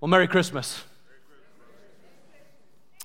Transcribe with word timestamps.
Well, 0.00 0.08
Merry 0.08 0.28
Christmas. 0.28 0.82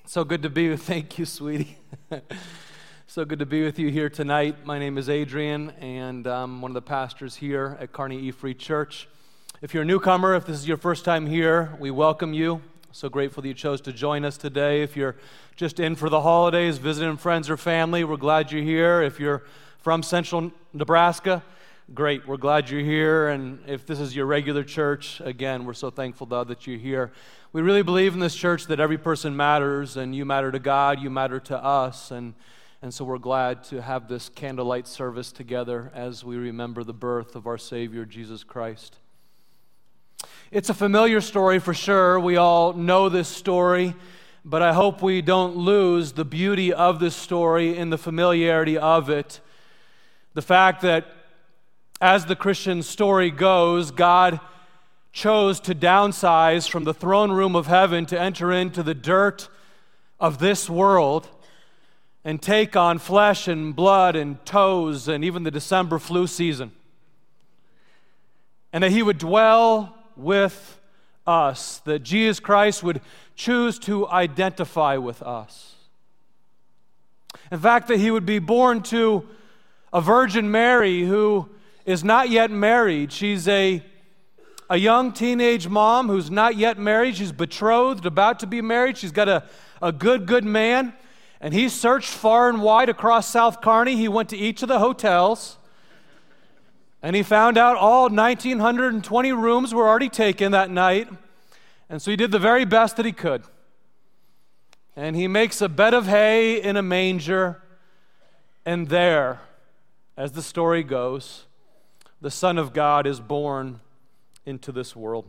So 0.06 0.24
good 0.24 0.40
to 0.44 0.48
be 0.48 0.70
with 0.70 0.82
thank 0.84 1.18
you, 1.18 1.26
sweetie. 1.26 1.76
so 3.06 3.26
good 3.26 3.38
to 3.40 3.44
be 3.44 3.62
with 3.62 3.78
you 3.78 3.90
here 3.90 4.08
tonight. 4.08 4.64
My 4.64 4.78
name 4.78 4.96
is 4.96 5.10
Adrian, 5.10 5.72
and 5.72 6.26
I'm 6.26 6.62
one 6.62 6.70
of 6.70 6.74
the 6.74 6.80
pastors 6.80 7.36
here 7.36 7.76
at 7.80 7.92
Kearney 7.92 8.18
E 8.20 8.30
Free 8.30 8.54
Church. 8.54 9.08
If 9.60 9.74
you're 9.74 9.82
a 9.82 9.86
newcomer, 9.86 10.34
if 10.36 10.46
this 10.46 10.56
is 10.56 10.66
your 10.66 10.78
first 10.78 11.04
time 11.04 11.26
here, 11.26 11.76
we 11.78 11.90
welcome 11.90 12.32
you. 12.32 12.62
So 12.92 13.10
grateful 13.10 13.42
that 13.42 13.48
you 13.48 13.52
chose 13.52 13.82
to 13.82 13.92
join 13.92 14.24
us 14.24 14.38
today. 14.38 14.80
If 14.80 14.96
you're 14.96 15.16
just 15.54 15.78
in 15.78 15.96
for 15.96 16.08
the 16.08 16.22
holidays, 16.22 16.78
visiting 16.78 17.18
friends 17.18 17.50
or 17.50 17.58
family, 17.58 18.04
we're 18.04 18.16
glad 18.16 18.50
you're 18.50 18.62
here. 18.62 19.02
If 19.02 19.20
you're 19.20 19.42
from 19.80 20.02
central 20.02 20.50
Nebraska, 20.72 21.42
great. 21.94 22.26
We're 22.26 22.36
glad 22.36 22.68
you're 22.68 22.80
here. 22.80 23.28
And 23.28 23.60
if 23.68 23.86
this 23.86 24.00
is 24.00 24.16
your 24.16 24.26
regular 24.26 24.64
church, 24.64 25.20
again, 25.20 25.64
we're 25.64 25.72
so 25.72 25.90
thankful 25.90 26.26
though, 26.26 26.42
that 26.42 26.66
you're 26.66 26.78
here. 26.78 27.12
We 27.52 27.62
really 27.62 27.82
believe 27.82 28.12
in 28.12 28.20
this 28.20 28.34
church 28.34 28.66
that 28.66 28.80
every 28.80 28.98
person 28.98 29.36
matters, 29.36 29.96
and 29.96 30.14
you 30.14 30.24
matter 30.24 30.50
to 30.50 30.58
God, 30.58 31.00
you 31.00 31.10
matter 31.10 31.38
to 31.40 31.56
us. 31.56 32.10
And, 32.10 32.34
and 32.82 32.92
so 32.92 33.04
we're 33.04 33.18
glad 33.18 33.62
to 33.64 33.80
have 33.80 34.08
this 34.08 34.28
candlelight 34.28 34.88
service 34.88 35.30
together 35.30 35.92
as 35.94 36.24
we 36.24 36.36
remember 36.36 36.82
the 36.82 36.92
birth 36.92 37.36
of 37.36 37.46
our 37.46 37.56
Savior, 37.56 38.04
Jesus 38.04 38.42
Christ. 38.42 38.96
It's 40.50 40.70
a 40.70 40.74
familiar 40.74 41.20
story 41.20 41.60
for 41.60 41.72
sure. 41.72 42.18
We 42.18 42.36
all 42.36 42.72
know 42.72 43.08
this 43.08 43.28
story, 43.28 43.94
but 44.44 44.60
I 44.60 44.72
hope 44.72 45.02
we 45.02 45.22
don't 45.22 45.56
lose 45.56 46.12
the 46.12 46.24
beauty 46.24 46.72
of 46.72 46.98
this 46.98 47.14
story 47.14 47.76
in 47.76 47.90
the 47.90 47.98
familiarity 47.98 48.76
of 48.76 49.08
it. 49.08 49.40
The 50.34 50.42
fact 50.42 50.82
that 50.82 51.06
as 52.00 52.26
the 52.26 52.36
Christian 52.36 52.82
story 52.82 53.30
goes, 53.30 53.90
God 53.90 54.40
chose 55.12 55.60
to 55.60 55.74
downsize 55.74 56.68
from 56.68 56.84
the 56.84 56.92
throne 56.92 57.32
room 57.32 57.56
of 57.56 57.66
heaven 57.66 58.04
to 58.06 58.20
enter 58.20 58.52
into 58.52 58.82
the 58.82 58.94
dirt 58.94 59.48
of 60.20 60.38
this 60.38 60.68
world 60.68 61.28
and 62.22 62.42
take 62.42 62.76
on 62.76 62.98
flesh 62.98 63.48
and 63.48 63.74
blood 63.74 64.16
and 64.16 64.44
toes 64.44 65.08
and 65.08 65.24
even 65.24 65.42
the 65.42 65.50
December 65.50 65.98
flu 65.98 66.26
season. 66.26 66.72
And 68.72 68.84
that 68.84 68.90
he 68.90 69.02
would 69.02 69.18
dwell 69.18 69.96
with 70.16 70.80
us, 71.26 71.78
that 71.84 72.00
Jesus 72.00 72.40
Christ 72.40 72.82
would 72.82 73.00
choose 73.36 73.78
to 73.80 74.06
identify 74.08 74.96
with 74.96 75.22
us. 75.22 75.76
In 77.50 77.58
fact, 77.58 77.88
that 77.88 77.98
he 77.98 78.10
would 78.10 78.26
be 78.26 78.38
born 78.38 78.82
to 78.84 79.26
a 79.92 80.00
Virgin 80.00 80.50
Mary 80.50 81.04
who 81.04 81.48
is 81.86 82.02
not 82.02 82.28
yet 82.28 82.50
married. 82.50 83.12
She's 83.12 83.46
a, 83.46 83.82
a 84.68 84.76
young 84.76 85.12
teenage 85.12 85.68
mom 85.68 86.08
who's 86.08 86.30
not 86.30 86.56
yet 86.56 86.76
married. 86.78 87.16
She's 87.16 87.32
betrothed, 87.32 88.04
about 88.04 88.40
to 88.40 88.46
be 88.46 88.60
married. 88.60 88.98
She's 88.98 89.12
got 89.12 89.28
a, 89.28 89.44
a 89.80 89.92
good, 89.92 90.26
good 90.26 90.44
man. 90.44 90.92
And 91.40 91.54
he 91.54 91.68
searched 91.68 92.08
far 92.08 92.48
and 92.48 92.60
wide 92.60 92.88
across 92.88 93.28
South 93.28 93.60
Kearney. 93.60 93.96
He 93.96 94.08
went 94.08 94.28
to 94.30 94.36
each 94.36 94.62
of 94.62 94.68
the 94.68 94.80
hotels. 94.80 95.58
And 97.02 97.14
he 97.14 97.22
found 97.22 97.56
out 97.56 97.76
all 97.76 98.08
1,920 98.08 99.32
rooms 99.32 99.72
were 99.72 99.86
already 99.86 100.08
taken 100.08 100.50
that 100.52 100.70
night. 100.70 101.08
And 101.88 102.02
so 102.02 102.10
he 102.10 102.16
did 102.16 102.32
the 102.32 102.40
very 102.40 102.64
best 102.64 102.96
that 102.96 103.06
he 103.06 103.12
could. 103.12 103.44
And 104.96 105.14
he 105.14 105.28
makes 105.28 105.60
a 105.60 105.68
bed 105.68 105.94
of 105.94 106.06
hay 106.06 106.60
in 106.60 106.76
a 106.76 106.82
manger. 106.82 107.62
And 108.64 108.88
there, 108.88 109.40
as 110.16 110.32
the 110.32 110.42
story 110.42 110.82
goes, 110.82 111.45
the 112.20 112.30
Son 112.30 112.58
of 112.58 112.72
God 112.72 113.06
is 113.06 113.20
born 113.20 113.80
into 114.46 114.72
this 114.72 114.96
world. 114.96 115.26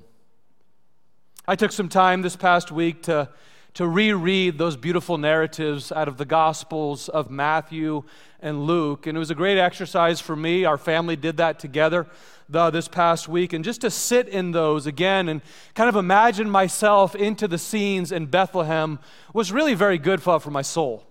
I 1.47 1.55
took 1.55 1.71
some 1.71 1.89
time 1.89 2.21
this 2.21 2.35
past 2.35 2.71
week 2.71 3.03
to, 3.03 3.29
to 3.73 3.87
reread 3.87 4.57
those 4.57 4.77
beautiful 4.77 5.17
narratives 5.17 5.91
out 5.91 6.07
of 6.07 6.17
the 6.17 6.25
Gospels 6.25 7.09
of 7.09 7.29
Matthew 7.29 8.03
and 8.39 8.65
Luke, 8.65 9.07
and 9.07 9.17
it 9.17 9.19
was 9.19 9.31
a 9.31 9.35
great 9.35 9.57
exercise 9.57 10.21
for 10.21 10.35
me. 10.35 10.65
Our 10.65 10.77
family 10.77 11.15
did 11.15 11.37
that 11.37 11.59
together 11.59 12.07
the, 12.47 12.69
this 12.69 12.87
past 12.87 13.27
week, 13.27 13.53
and 13.53 13.65
just 13.65 13.81
to 13.81 13.91
sit 13.91 14.27
in 14.27 14.51
those 14.51 14.85
again 14.85 15.27
and 15.27 15.41
kind 15.73 15.89
of 15.89 15.95
imagine 15.95 16.49
myself 16.49 17.15
into 17.15 17.47
the 17.47 17.57
scenes 17.57 18.11
in 18.11 18.27
Bethlehem 18.27 18.99
was 19.33 19.51
really 19.51 19.73
very 19.73 19.97
good 19.97 20.21
for, 20.21 20.39
for 20.39 20.51
my 20.51 20.61
soul. 20.61 21.05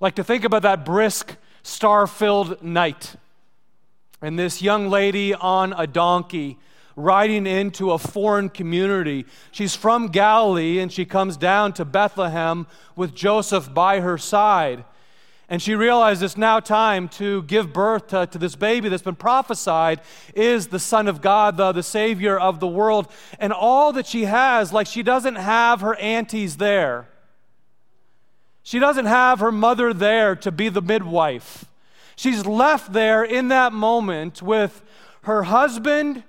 Like 0.00 0.14
to 0.16 0.24
think 0.24 0.44
about 0.44 0.62
that 0.62 0.84
brisk, 0.84 1.36
star 1.62 2.06
filled 2.06 2.62
night 2.62 3.16
and 4.22 4.38
this 4.38 4.62
young 4.62 4.88
lady 4.88 5.34
on 5.34 5.74
a 5.76 5.86
donkey 5.86 6.58
riding 6.96 7.46
into 7.46 7.90
a 7.90 7.98
foreign 7.98 8.48
community. 8.48 9.26
She's 9.50 9.74
from 9.74 10.08
Galilee 10.08 10.78
and 10.78 10.92
she 10.92 11.04
comes 11.04 11.36
down 11.36 11.72
to 11.74 11.84
Bethlehem 11.84 12.66
with 12.96 13.14
Joseph 13.14 13.72
by 13.72 14.00
her 14.00 14.16
side. 14.18 14.84
And 15.48 15.60
she 15.60 15.74
realizes 15.74 16.22
it's 16.22 16.36
now 16.36 16.60
time 16.60 17.08
to 17.10 17.42
give 17.42 17.72
birth 17.72 18.08
to, 18.08 18.26
to, 18.26 18.38
this 18.38 18.56
baby 18.56 18.88
that's 18.88 19.02
been 19.02 19.16
prophesied 19.16 20.00
is 20.34 20.68
the 20.68 20.78
Son 20.78 21.08
of 21.08 21.20
God, 21.20 21.58
the, 21.58 21.72
the 21.72 21.82
Savior 21.82 22.38
of 22.38 22.58
the 22.60 22.66
world. 22.66 23.10
And 23.38 23.52
all 23.52 23.92
that 23.92 24.06
she 24.06 24.24
has, 24.24 24.72
like 24.72 24.86
she 24.86 25.02
doesn't 25.02 25.34
have 25.34 25.82
her 25.82 25.94
aunties 25.96 26.56
there. 26.56 27.08
She 28.62 28.78
doesn't 28.78 29.06
have 29.06 29.40
her 29.40 29.52
mother 29.52 29.92
there 29.92 30.36
to 30.36 30.52
be 30.52 30.68
the 30.68 30.80
midwife. 30.80 31.66
She's 32.22 32.46
left 32.46 32.92
there 32.92 33.24
in 33.24 33.48
that 33.48 33.72
moment 33.72 34.40
with 34.40 34.80
her 35.22 35.42
husband, 35.42 36.22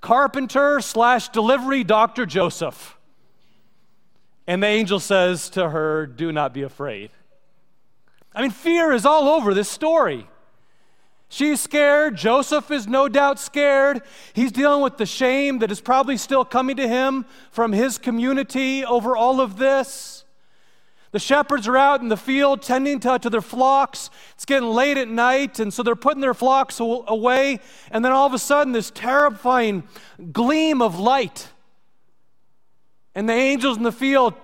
carpenter 0.00 0.80
slash 0.80 1.28
delivery 1.28 1.84
doctor 1.84 2.26
Joseph. 2.26 2.98
And 4.48 4.60
the 4.60 4.66
angel 4.66 4.98
says 4.98 5.48
to 5.50 5.70
her, 5.70 6.08
Do 6.08 6.32
not 6.32 6.52
be 6.52 6.62
afraid. 6.62 7.10
I 8.34 8.42
mean, 8.42 8.50
fear 8.50 8.90
is 8.90 9.06
all 9.06 9.28
over 9.28 9.54
this 9.54 9.68
story. 9.68 10.26
She's 11.28 11.60
scared. 11.60 12.16
Joseph 12.16 12.72
is 12.72 12.88
no 12.88 13.08
doubt 13.08 13.38
scared. 13.38 14.02
He's 14.32 14.50
dealing 14.50 14.82
with 14.82 14.96
the 14.96 15.06
shame 15.06 15.60
that 15.60 15.70
is 15.70 15.80
probably 15.80 16.16
still 16.16 16.44
coming 16.44 16.74
to 16.74 16.88
him 16.88 17.24
from 17.52 17.70
his 17.72 17.98
community 17.98 18.84
over 18.84 19.16
all 19.16 19.40
of 19.40 19.58
this. 19.58 20.15
The 21.12 21.18
shepherds 21.18 21.68
are 21.68 21.76
out 21.76 22.00
in 22.00 22.08
the 22.08 22.16
field 22.16 22.62
tending 22.62 23.00
to, 23.00 23.18
to, 23.18 23.30
their 23.30 23.40
flocks. 23.40 24.10
It's 24.34 24.44
getting 24.44 24.68
late 24.68 24.98
at 24.98 25.08
night, 25.08 25.58
and 25.60 25.72
so 25.72 25.82
they're 25.82 25.96
putting 25.96 26.20
their 26.20 26.34
flocks 26.34 26.80
away. 26.80 27.60
And 27.90 28.04
then 28.04 28.12
all 28.12 28.26
of 28.26 28.34
a 28.34 28.38
sudden, 28.38 28.72
this 28.72 28.90
terrifying 28.90 29.84
gleam 30.32 30.82
of 30.82 30.98
light. 30.98 31.48
And 33.14 33.28
the 33.28 33.34
angels 33.34 33.76
in 33.76 33.82
the 33.82 33.92
field 33.92 34.34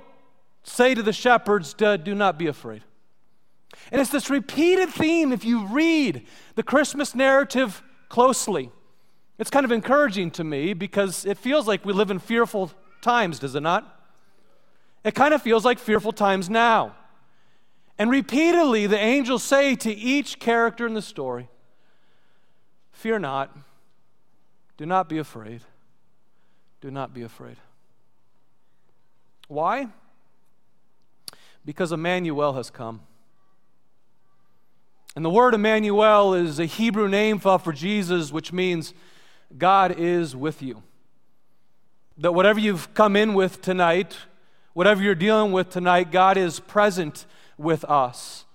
say 0.62 0.94
to 0.94 1.02
the 1.02 1.12
shepherds, 1.12 1.74
Do 1.74 2.14
not 2.14 2.38
be 2.38 2.46
afraid. 2.46 2.82
And 3.90 4.00
it's 4.00 4.10
this 4.10 4.30
repeated 4.30 4.88
theme 4.90 5.32
if 5.32 5.44
you 5.44 5.66
read 5.66 6.26
the 6.54 6.62
Christmas 6.62 7.14
narrative 7.14 7.82
closely. 8.08 8.70
It's 9.38 9.50
kind 9.50 9.64
of 9.64 9.72
encouraging 9.72 10.30
to 10.32 10.44
me 10.44 10.72
because 10.72 11.26
it 11.26 11.36
feels 11.36 11.66
like 11.66 11.84
we 11.84 11.92
live 11.92 12.10
in 12.10 12.18
fearful 12.18 12.70
times, 13.00 13.38
does 13.38 13.54
it 13.54 13.62
not? 13.62 14.01
It 15.04 15.14
kind 15.14 15.34
of 15.34 15.42
feels 15.42 15.64
like 15.64 15.78
fearful 15.78 16.12
times 16.12 16.48
now. 16.48 16.94
And 17.98 18.10
repeatedly, 18.10 18.86
the 18.86 18.98
angels 18.98 19.42
say 19.42 19.74
to 19.76 19.92
each 19.92 20.38
character 20.38 20.86
in 20.86 20.94
the 20.94 21.02
story, 21.02 21.48
Fear 22.92 23.20
not. 23.20 23.56
Do 24.76 24.86
not 24.86 25.08
be 25.08 25.18
afraid. 25.18 25.62
Do 26.80 26.90
not 26.90 27.12
be 27.12 27.22
afraid. 27.22 27.56
Why? 29.48 29.88
Because 31.64 31.92
Emmanuel 31.92 32.54
has 32.54 32.70
come. 32.70 33.02
And 35.14 35.24
the 35.24 35.30
word 35.30 35.54
Emmanuel 35.54 36.32
is 36.34 36.58
a 36.58 36.64
Hebrew 36.64 37.08
name 37.08 37.38
for 37.38 37.72
Jesus, 37.72 38.32
which 38.32 38.52
means 38.52 38.94
God 39.58 39.98
is 39.98 40.34
with 40.34 40.62
you. 40.62 40.82
That 42.18 42.32
whatever 42.32 42.58
you've 42.58 42.94
come 42.94 43.14
in 43.14 43.34
with 43.34 43.60
tonight, 43.60 44.16
Whatever 44.74 45.02
you're 45.02 45.14
dealing 45.14 45.52
with 45.52 45.68
tonight, 45.68 46.10
God 46.10 46.36
is 46.36 46.58
present 46.60 47.26
with 47.58 47.84
us. 47.84 48.46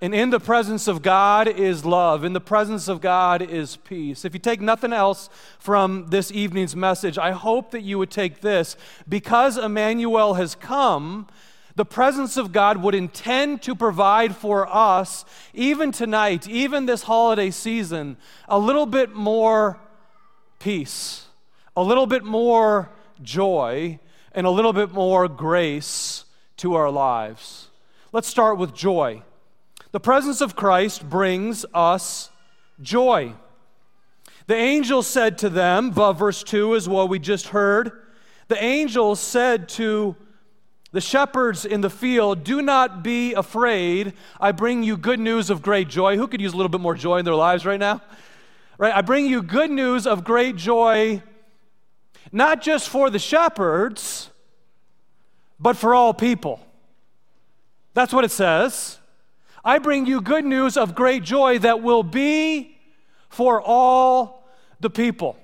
And 0.00 0.14
in 0.14 0.30
the 0.30 0.38
presence 0.38 0.86
of 0.86 1.02
God 1.02 1.48
is 1.48 1.84
love. 1.84 2.24
In 2.24 2.32
the 2.32 2.40
presence 2.40 2.88
of 2.88 3.00
God 3.00 3.42
is 3.42 3.76
peace. 3.76 4.24
If 4.24 4.34
you 4.34 4.38
take 4.38 4.60
nothing 4.60 4.92
else 4.92 5.30
from 5.58 6.08
this 6.10 6.30
evening's 6.30 6.76
message, 6.76 7.18
I 7.18 7.32
hope 7.32 7.70
that 7.70 7.82
you 7.82 7.98
would 7.98 8.10
take 8.10 8.40
this. 8.40 8.76
Because 9.08 9.56
Emmanuel 9.56 10.34
has 10.34 10.54
come, 10.54 11.26
the 11.74 11.84
presence 11.84 12.36
of 12.36 12.52
God 12.52 12.76
would 12.76 12.94
intend 12.94 13.62
to 13.62 13.74
provide 13.74 14.36
for 14.36 14.72
us, 14.72 15.24
even 15.54 15.90
tonight, 15.90 16.46
even 16.48 16.86
this 16.86 17.04
holiday 17.04 17.50
season, 17.50 18.16
a 18.46 18.58
little 18.58 18.86
bit 18.86 19.12
more 19.14 19.80
peace, 20.60 21.26
a 21.76 21.82
little 21.82 22.06
bit 22.06 22.24
more 22.24 22.90
joy, 23.22 23.98
and 24.34 24.46
a 24.46 24.50
little 24.50 24.72
bit 24.72 24.92
more 24.92 25.28
grace 25.28 26.24
to 26.58 26.74
our 26.74 26.90
lives. 26.90 27.68
Let's 28.12 28.28
start 28.28 28.58
with 28.58 28.74
joy. 28.74 29.22
The 29.92 30.00
presence 30.00 30.40
of 30.40 30.56
Christ 30.56 31.08
brings 31.08 31.64
us 31.72 32.30
joy. 32.82 33.34
The 34.46 34.54
angel 34.54 35.02
said 35.02 35.38
to 35.38 35.48
them, 35.48 35.92
verse 35.92 36.42
2 36.42 36.74
is 36.74 36.88
what 36.88 37.08
we 37.08 37.18
just 37.18 37.48
heard, 37.48 37.92
the 38.48 38.62
angel 38.62 39.16
said 39.16 39.68
to 39.70 40.16
the 40.92 41.00
shepherds 41.00 41.64
in 41.64 41.80
the 41.80 41.90
field, 41.90 42.44
Do 42.44 42.62
not 42.62 43.02
be 43.02 43.34
afraid. 43.34 44.12
I 44.40 44.52
bring 44.52 44.82
you 44.82 44.96
good 44.96 45.18
news 45.18 45.50
of 45.50 45.62
great 45.62 45.88
joy. 45.88 46.16
Who 46.16 46.28
could 46.28 46.40
use 46.40 46.52
a 46.52 46.56
little 46.56 46.68
bit 46.68 46.80
more 46.80 46.94
joy 46.94 47.18
in 47.18 47.24
their 47.24 47.34
lives 47.34 47.66
right 47.66 47.80
now? 47.80 48.00
Right? 48.78 48.94
I 48.94 49.00
bring 49.00 49.26
you 49.26 49.42
good 49.42 49.70
news 49.70 50.06
of 50.06 50.24
great 50.24 50.56
joy, 50.56 51.22
not 52.32 52.62
just 52.62 52.88
for 52.88 53.10
the 53.10 53.18
shepherds, 53.18 54.30
but 55.58 55.76
for 55.76 55.94
all 55.94 56.12
people. 56.12 56.60
That's 57.94 58.12
what 58.12 58.24
it 58.24 58.30
says. 58.30 58.98
I 59.64 59.78
bring 59.78 60.04
you 60.06 60.20
good 60.20 60.44
news 60.44 60.76
of 60.76 60.94
great 60.94 61.22
joy 61.22 61.58
that 61.60 61.82
will 61.82 62.02
be 62.02 62.76
for 63.28 63.62
all 63.62 64.46
the 64.80 64.90
people. 64.90 65.38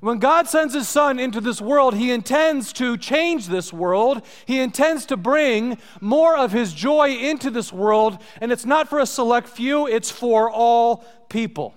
When 0.00 0.18
God 0.18 0.48
sends 0.48 0.74
His 0.74 0.88
Son 0.88 1.18
into 1.18 1.40
this 1.40 1.60
world, 1.60 1.94
He 1.94 2.10
intends 2.10 2.72
to 2.74 2.96
change 2.96 3.46
this 3.46 3.72
world. 3.72 4.22
He 4.44 4.58
intends 4.58 5.06
to 5.06 5.16
bring 5.16 5.78
more 6.00 6.36
of 6.36 6.52
His 6.52 6.72
joy 6.72 7.10
into 7.10 7.50
this 7.50 7.72
world, 7.72 8.18
and 8.40 8.50
it's 8.50 8.64
not 8.64 8.88
for 8.88 8.98
a 8.98 9.06
select 9.06 9.48
few, 9.48 9.86
it's 9.86 10.10
for 10.10 10.50
all 10.50 11.04
people. 11.28 11.74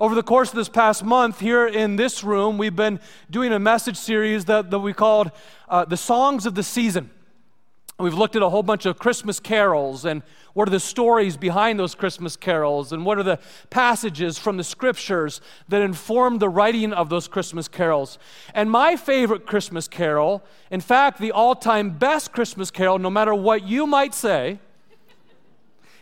Over 0.00 0.14
the 0.14 0.22
course 0.22 0.48
of 0.48 0.54
this 0.54 0.70
past 0.70 1.04
month, 1.04 1.40
here 1.40 1.66
in 1.66 1.96
this 1.96 2.24
room, 2.24 2.56
we've 2.56 2.74
been 2.74 3.00
doing 3.30 3.52
a 3.52 3.58
message 3.58 3.98
series 3.98 4.46
that, 4.46 4.70
that 4.70 4.78
we 4.78 4.94
called 4.94 5.30
uh, 5.68 5.84
The 5.84 5.98
Songs 5.98 6.46
of 6.46 6.54
the 6.54 6.62
Season. 6.62 7.10
We've 7.98 8.14
looked 8.14 8.34
at 8.34 8.40
a 8.40 8.48
whole 8.48 8.62
bunch 8.62 8.86
of 8.86 8.98
Christmas 8.98 9.38
carols 9.38 10.06
and 10.06 10.22
what 10.54 10.66
are 10.66 10.70
the 10.70 10.80
stories 10.80 11.36
behind 11.36 11.78
those 11.78 11.94
Christmas 11.94 12.34
carols 12.34 12.94
and 12.94 13.04
what 13.04 13.18
are 13.18 13.22
the 13.22 13.40
passages 13.68 14.38
from 14.38 14.56
the 14.56 14.64
scriptures 14.64 15.42
that 15.68 15.82
inform 15.82 16.38
the 16.38 16.48
writing 16.48 16.94
of 16.94 17.10
those 17.10 17.28
Christmas 17.28 17.68
carols. 17.68 18.18
And 18.54 18.70
my 18.70 18.96
favorite 18.96 19.44
Christmas 19.44 19.86
carol, 19.86 20.42
in 20.70 20.80
fact, 20.80 21.20
the 21.20 21.30
all 21.30 21.54
time 21.54 21.90
best 21.90 22.32
Christmas 22.32 22.70
carol, 22.70 22.98
no 22.98 23.10
matter 23.10 23.34
what 23.34 23.64
you 23.64 23.86
might 23.86 24.14
say, 24.14 24.60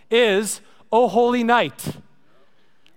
is 0.08 0.60
O 0.92 1.08
Holy 1.08 1.42
Night. 1.42 1.96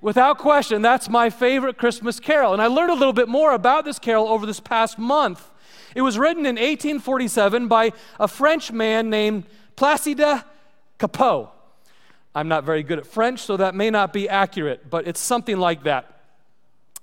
Without 0.01 0.39
question, 0.39 0.81
that's 0.81 1.07
my 1.07 1.29
favorite 1.29 1.77
Christmas 1.77 2.19
carol. 2.19 2.53
And 2.53 2.61
I 2.61 2.67
learned 2.67 2.89
a 2.89 2.95
little 2.95 3.13
bit 3.13 3.29
more 3.29 3.53
about 3.53 3.85
this 3.85 3.99
carol 3.99 4.27
over 4.27 4.47
this 4.47 4.59
past 4.59 4.97
month. 4.97 5.51
It 5.95 6.01
was 6.01 6.17
written 6.17 6.45
in 6.45 6.55
1847 6.55 7.67
by 7.67 7.93
a 8.19 8.27
French 8.27 8.71
man 8.71 9.09
named 9.11 9.45
Placide 9.75 10.43
Cappeau. 10.99 11.49
I'm 12.33 12.47
not 12.47 12.63
very 12.63 12.81
good 12.81 12.97
at 12.97 13.05
French, 13.05 13.41
so 13.41 13.57
that 13.57 13.75
may 13.75 13.89
not 13.89 14.13
be 14.13 14.27
accurate, 14.27 14.89
but 14.89 15.07
it's 15.07 15.19
something 15.19 15.57
like 15.57 15.83
that. 15.83 16.21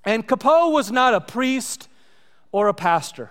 And 0.05 0.27
Cappeau 0.27 0.73
was 0.73 0.91
not 0.91 1.15
a 1.15 1.21
priest 1.21 1.89
or 2.51 2.69
a 2.69 2.75
pastor, 2.75 3.31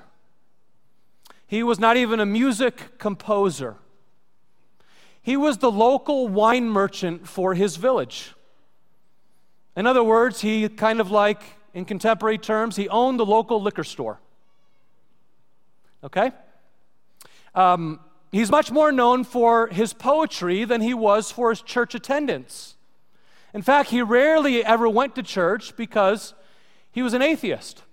he 1.47 1.63
was 1.63 1.79
not 1.79 1.97
even 1.97 2.19
a 2.19 2.25
music 2.25 2.97
composer. 2.99 3.75
He 5.21 5.35
was 5.35 5.57
the 5.57 5.71
local 5.71 6.29
wine 6.29 6.69
merchant 6.69 7.27
for 7.27 7.53
his 7.53 7.75
village. 7.75 8.31
In 9.77 9.85
other 9.85 10.03
words, 10.03 10.41
he 10.41 10.67
kind 10.69 10.99
of 10.99 11.11
like, 11.11 11.39
in 11.71 11.85
contemporary 11.85 12.39
terms, 12.39 12.75
he 12.75 12.89
owned 12.89 13.19
the 13.19 13.25
local 13.25 13.61
liquor 13.61 13.83
store. 13.83 14.19
Okay? 16.03 16.31
Um, 17.53 17.99
he's 18.31 18.49
much 18.49 18.71
more 18.71 18.91
known 18.91 19.23
for 19.23 19.67
his 19.67 19.93
poetry 19.93 20.65
than 20.65 20.81
he 20.81 20.95
was 20.95 21.31
for 21.31 21.51
his 21.51 21.61
church 21.61 21.93
attendance. 21.93 22.75
In 23.53 23.61
fact, 23.61 23.91
he 23.91 24.01
rarely 24.01 24.65
ever 24.65 24.89
went 24.89 25.13
to 25.13 25.21
church 25.21 25.75
because 25.75 26.33
he 26.91 27.03
was 27.03 27.13
an 27.13 27.21
atheist. 27.21 27.83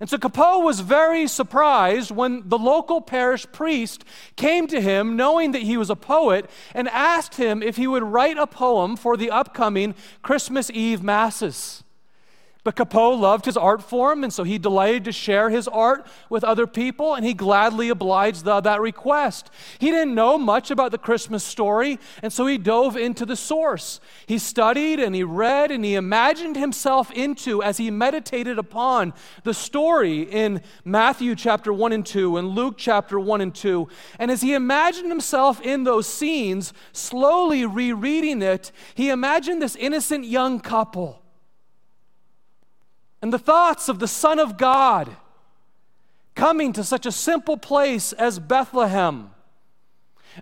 And 0.00 0.10
so 0.10 0.18
Cappeau 0.18 0.62
was 0.62 0.80
very 0.80 1.26
surprised 1.26 2.10
when 2.10 2.48
the 2.48 2.58
local 2.58 3.00
parish 3.00 3.46
priest 3.50 4.04
came 4.36 4.66
to 4.66 4.80
him, 4.80 5.16
knowing 5.16 5.52
that 5.52 5.62
he 5.62 5.76
was 5.76 5.88
a 5.88 5.96
poet, 5.96 6.50
and 6.74 6.88
asked 6.88 7.36
him 7.36 7.62
if 7.62 7.76
he 7.76 7.86
would 7.86 8.02
write 8.02 8.36
a 8.36 8.46
poem 8.46 8.96
for 8.96 9.16
the 9.16 9.30
upcoming 9.30 9.94
Christmas 10.22 10.70
Eve 10.70 11.02
Masses. 11.02 11.82
But 12.66 12.74
Cappeau 12.74 13.16
loved 13.16 13.44
his 13.44 13.56
art 13.56 13.80
form, 13.80 14.24
and 14.24 14.32
so 14.32 14.42
he 14.42 14.58
delighted 14.58 15.04
to 15.04 15.12
share 15.12 15.50
his 15.50 15.68
art 15.68 16.04
with 16.28 16.42
other 16.42 16.66
people, 16.66 17.14
and 17.14 17.24
he 17.24 17.32
gladly 17.32 17.90
obliged 17.90 18.44
the, 18.44 18.60
that 18.60 18.80
request. 18.80 19.50
He 19.78 19.92
didn't 19.92 20.16
know 20.16 20.36
much 20.36 20.72
about 20.72 20.90
the 20.90 20.98
Christmas 20.98 21.44
story, 21.44 22.00
and 22.24 22.32
so 22.32 22.44
he 22.44 22.58
dove 22.58 22.96
into 22.96 23.24
the 23.24 23.36
source. 23.36 24.00
He 24.26 24.38
studied 24.38 24.98
and 24.98 25.14
he 25.14 25.22
read 25.22 25.70
and 25.70 25.84
he 25.84 25.94
imagined 25.94 26.56
himself 26.56 27.12
into, 27.12 27.62
as 27.62 27.76
he 27.76 27.88
meditated 27.92 28.58
upon 28.58 29.14
the 29.44 29.54
story 29.54 30.22
in 30.22 30.60
Matthew 30.84 31.36
chapter 31.36 31.72
1 31.72 31.92
and 31.92 32.04
2 32.04 32.36
and 32.36 32.48
Luke 32.48 32.74
chapter 32.78 33.20
1 33.20 33.42
and 33.42 33.54
2. 33.54 33.86
And 34.18 34.28
as 34.28 34.40
he 34.40 34.54
imagined 34.54 35.10
himself 35.10 35.60
in 35.60 35.84
those 35.84 36.08
scenes, 36.08 36.72
slowly 36.90 37.64
rereading 37.64 38.42
it, 38.42 38.72
he 38.96 39.10
imagined 39.10 39.62
this 39.62 39.76
innocent 39.76 40.24
young 40.24 40.58
couple 40.58 41.22
and 43.26 43.32
the 43.32 43.40
thoughts 43.40 43.88
of 43.88 43.98
the 43.98 44.06
Son 44.06 44.38
of 44.38 44.56
God 44.56 45.16
coming 46.36 46.72
to 46.72 46.84
such 46.84 47.06
a 47.06 47.10
simple 47.10 47.56
place 47.56 48.12
as 48.12 48.38
Bethlehem, 48.38 49.32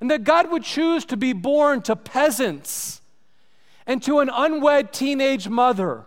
and 0.02 0.10
that 0.10 0.22
God 0.22 0.50
would 0.50 0.64
choose 0.64 1.06
to 1.06 1.16
be 1.16 1.32
born 1.32 1.80
to 1.80 1.96
peasants 1.96 3.00
and 3.86 4.02
to 4.02 4.18
an 4.18 4.28
unwed 4.30 4.92
teenage 4.92 5.48
mother. 5.48 6.04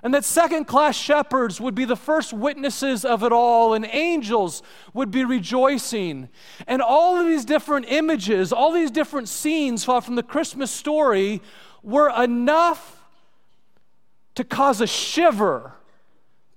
And 0.00 0.14
that 0.14 0.24
second 0.24 0.66
class 0.66 0.96
shepherds 0.96 1.60
would 1.60 1.74
be 1.74 1.84
the 1.84 1.96
first 1.96 2.32
witnesses 2.32 3.04
of 3.04 3.24
it 3.24 3.32
all, 3.32 3.74
and 3.74 3.84
angels 3.90 4.62
would 4.92 5.10
be 5.10 5.24
rejoicing. 5.24 6.28
And 6.68 6.82
all 6.82 7.16
of 7.16 7.26
these 7.26 7.44
different 7.44 7.86
images, 7.88 8.52
all 8.52 8.70
these 8.70 8.92
different 8.92 9.28
scenes 9.28 9.82
from 9.82 10.14
the 10.14 10.22
Christmas 10.22 10.70
story 10.70 11.42
were 11.82 12.10
enough 12.10 12.93
to 14.34 14.44
cause 14.44 14.80
a 14.80 14.86
shiver 14.86 15.74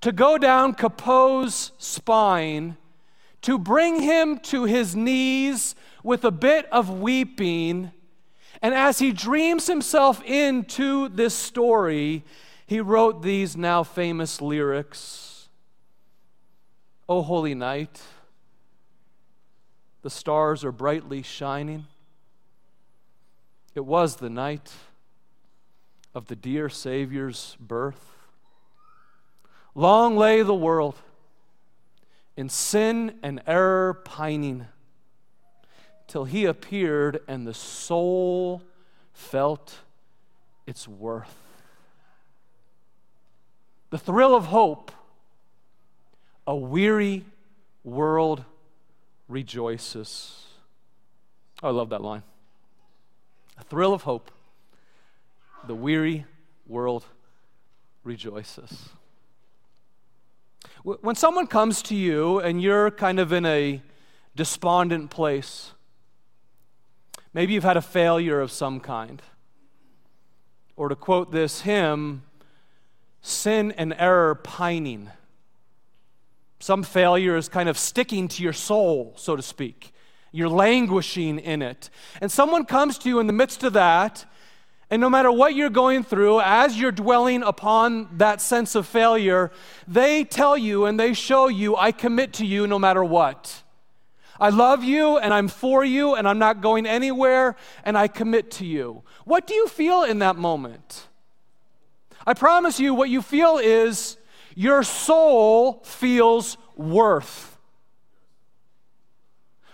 to 0.02 0.12
go 0.12 0.38
down 0.38 0.74
Cappeau's 0.74 1.72
spine, 1.78 2.78
to 3.42 3.58
bring 3.58 4.02
him 4.02 4.40
to 4.40 4.66
his 4.66 4.96
knees 4.96 5.76
with 6.04 6.24
a 6.24 6.32
bit 6.32 6.66
of 6.72 6.90
weeping. 6.90 7.92
And 8.62 8.74
as 8.74 9.00
he 9.00 9.12
dreams 9.12 9.68
himself 9.68 10.24
into 10.24 11.10
this 11.10 11.34
story, 11.34 12.24
he 12.66 12.80
wrote 12.80 13.22
these 13.22 13.56
now 13.56 13.84
famous 13.84 14.42
lyrics 14.42 15.38
O 17.10 17.22
holy 17.22 17.56
night, 17.56 18.02
the 20.02 20.10
stars 20.10 20.66
are 20.66 20.74
brightly 20.74 21.22
shining. 21.22 21.86
It 23.76 23.86
was 23.86 24.18
the 24.18 24.30
night 24.30 24.74
of 26.14 26.28
the 26.28 26.36
dear 26.36 26.70
Savior's 26.70 27.58
birth. 27.60 28.16
Long 29.76 30.18
lay 30.18 30.42
the 30.42 30.56
world 30.56 30.96
in 32.36 32.50
sin 32.50 33.18
and 33.22 33.42
error 33.46 33.94
pining 33.94 34.68
till 36.08 36.26
he 36.26 36.46
appeared 36.46 37.20
and 37.28 37.46
the 37.46 37.54
soul 37.54 38.62
felt 39.14 39.80
its 40.66 40.88
worth. 40.88 41.36
The 43.90 43.98
thrill 43.98 44.36
of 44.36 44.46
hope, 44.46 44.92
a 46.46 46.56
weary 46.56 47.26
world 47.84 48.44
rejoices. 49.28 50.46
Oh, 51.64 51.70
I 51.70 51.72
love 51.72 51.90
that 51.90 52.02
line. 52.02 52.24
A 53.58 53.64
thrill 53.64 53.94
of 53.94 54.04
hope, 54.04 54.30
the 55.68 55.76
weary 55.76 56.26
world 56.66 57.06
rejoices. 58.04 58.90
When 60.84 61.16
someone 61.16 61.48
comes 61.48 61.82
to 61.84 61.96
you 61.96 62.40
and 62.40 62.62
you're 62.62 62.92
kind 62.92 63.20
of 63.20 63.34
in 63.34 63.46
a 63.46 63.82
despondent 64.36 65.10
place, 65.10 65.72
maybe 67.34 67.54
you've 67.54 67.64
had 67.64 67.78
a 67.78 67.82
failure 67.82 68.40
of 68.40 68.52
some 68.52 68.80
kind, 68.80 69.22
or 70.78 70.88
to 70.88 70.96
quote 70.96 71.32
this 71.32 71.62
hymn, 71.62 72.24
sin 73.22 73.74
and 73.74 73.94
error 73.98 74.36
pining. 74.36 75.12
Some 76.60 76.84
failure 76.84 77.36
is 77.36 77.50
kind 77.50 77.68
of 77.68 77.78
sticking 77.78 78.28
to 78.30 78.44
your 78.44 78.54
soul, 78.54 79.14
so 79.18 79.36
to 79.36 79.42
speak. 79.42 79.92
You're 80.32 80.50
languishing 80.50 81.40
in 81.40 81.62
it. 81.62 81.90
And 82.22 82.32
someone 82.32 82.66
comes 82.66 82.98
to 83.00 83.10
you 83.10 83.20
in 83.20 83.28
the 83.28 83.34
midst 83.34 83.64
of 83.64 83.74
that 83.74 84.26
and 84.90 85.02
no 85.02 85.10
matter 85.10 85.32
what 85.32 85.54
you're 85.54 85.70
going 85.70 86.04
through, 86.04 86.40
as 86.40 86.80
you're 86.80 86.94
dwelling 86.94 87.44
upon 87.44 88.18
that 88.18 88.40
sense 88.40 88.74
of 88.74 88.88
failure, 88.88 89.52
they 89.88 90.24
tell 90.24 90.58
you 90.58 90.86
and 90.86 90.98
they 90.98 91.14
show 91.14 91.50
you, 91.50 91.76
I 91.76 91.92
commit 91.92 92.34
to 92.34 92.46
you 92.46 92.68
no 92.68 92.80
matter 92.80 93.04
what. 93.04 93.64
I 94.40 94.50
love 94.50 94.84
you 94.84 95.18
and 95.18 95.34
I'm 95.34 95.50
for 95.50 95.84
you 95.84 96.16
and 96.16 96.28
I'm 96.28 96.40
not 96.40 96.62
going 96.62 96.86
anywhere 96.86 97.58
and 97.84 97.98
I 97.98 98.08
commit 98.08 98.52
to 98.52 98.66
you. 98.66 99.04
What 99.26 99.46
do 99.46 99.54
you 99.54 99.68
feel 99.68 100.04
in 100.04 100.20
that 100.20 100.38
moment? 100.38 101.08
I 102.26 102.34
promise 102.34 102.80
you, 102.80 102.94
what 102.94 103.10
you 103.10 103.22
feel 103.22 103.58
is 103.58 104.18
your 104.56 104.84
soul 104.84 105.82
feels 105.84 106.58
worth. 106.76 107.58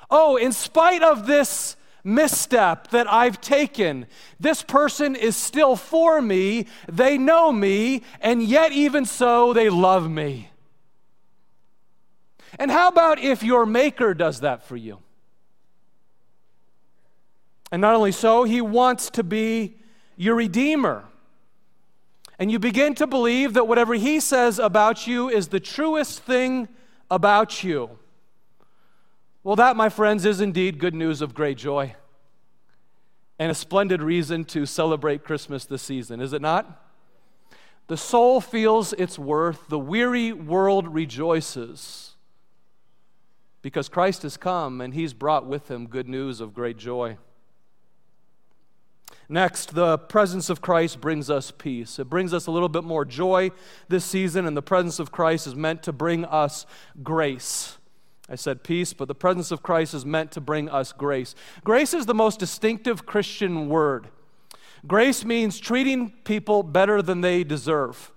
Oh, 0.09 0.37
in 0.37 0.51
spite 0.51 1.03
of 1.03 1.27
this 1.27 1.75
misstep 2.03 2.89
that 2.89 3.11
I've 3.11 3.39
taken. 3.39 4.07
This 4.39 4.61
person 4.61 5.15
is 5.15 5.35
still 5.35 5.75
for 5.75 6.21
me, 6.21 6.67
they 6.91 7.17
know 7.17 7.51
me, 7.51 8.03
and 8.21 8.43
yet, 8.43 8.71
even 8.71 9.05
so, 9.05 9.53
they 9.53 9.69
love 9.69 10.09
me. 10.09 10.49
And 12.59 12.69
how 12.69 12.87
about 12.87 13.19
if 13.19 13.41
your 13.41 13.65
Maker 13.65 14.13
does 14.13 14.41
that 14.41 14.63
for 14.63 14.75
you? 14.75 14.99
And 17.71 17.81
not 17.81 17.95
only 17.95 18.11
so, 18.11 18.43
He 18.43 18.61
wants 18.61 19.09
to 19.11 19.23
be 19.23 19.77
your 20.15 20.35
Redeemer. 20.35 21.05
And 22.37 22.51
you 22.51 22.59
begin 22.59 22.93
to 22.95 23.07
believe 23.07 23.53
that 23.53 23.67
whatever 23.67 23.95
He 23.95 24.19
says 24.19 24.59
about 24.59 25.07
you 25.07 25.29
is 25.29 25.47
the 25.47 25.59
truest 25.59 26.19
thing 26.21 26.67
about 27.09 27.63
you. 27.63 27.97
Well, 29.43 29.57
that, 29.57 29.75
my 29.75 29.89
friends, 29.89 30.23
is 30.23 30.39
indeed 30.39 30.79
good 30.79 30.95
news 30.95 31.21
of 31.21 31.33
great 31.33 31.57
joy 31.57 31.95
and 33.37 33.51
a 33.51 33.55
splendid 33.55 34.01
reason 34.01 34.45
to 34.45 34.65
celebrate 34.65 35.25
Christmas 35.25 35.65
this 35.65 35.81
season, 35.81 36.21
is 36.21 36.31
it 36.31 36.41
not? 36.41 36.81
The 37.87 37.97
soul 37.97 38.39
feels 38.39 38.93
its 38.93 39.19
worth, 39.19 39.67
the 39.67 39.79
weary 39.79 40.31
world 40.31 40.93
rejoices 40.93 42.11
because 43.61 43.89
Christ 43.89 44.21
has 44.21 44.37
come 44.37 44.79
and 44.79 44.93
he's 44.93 45.13
brought 45.13 45.45
with 45.45 45.69
him 45.69 45.87
good 45.87 46.07
news 46.07 46.39
of 46.39 46.53
great 46.53 46.77
joy. 46.77 47.17
Next, 49.27 49.75
the 49.75 49.97
presence 49.97 50.49
of 50.49 50.61
Christ 50.61 51.01
brings 51.01 51.29
us 51.29 51.51
peace. 51.51 51.99
It 51.99 52.09
brings 52.09 52.33
us 52.33 52.47
a 52.47 52.51
little 52.51 52.69
bit 52.69 52.83
more 52.85 53.03
joy 53.03 53.51
this 53.89 54.05
season, 54.05 54.45
and 54.45 54.55
the 54.55 54.61
presence 54.61 54.99
of 54.99 55.11
Christ 55.11 55.47
is 55.47 55.55
meant 55.55 55.81
to 55.83 55.91
bring 55.91 56.23
us 56.25 56.65
grace. 57.01 57.77
I 58.29 58.35
said 58.35 58.63
peace, 58.63 58.93
but 58.93 59.07
the 59.07 59.15
presence 59.15 59.51
of 59.51 59.61
Christ 59.61 59.93
is 59.93 60.05
meant 60.05 60.31
to 60.31 60.41
bring 60.41 60.69
us 60.69 60.93
grace. 60.93 61.35
Grace 61.63 61.93
is 61.93 62.05
the 62.05 62.13
most 62.13 62.39
distinctive 62.39 63.05
Christian 63.05 63.67
word. 63.67 64.07
Grace 64.87 65.25
means 65.25 65.59
treating 65.59 66.11
people 66.23 66.63
better 66.63 67.01
than 67.01 67.21
they 67.21 67.43
deserve. 67.43 68.11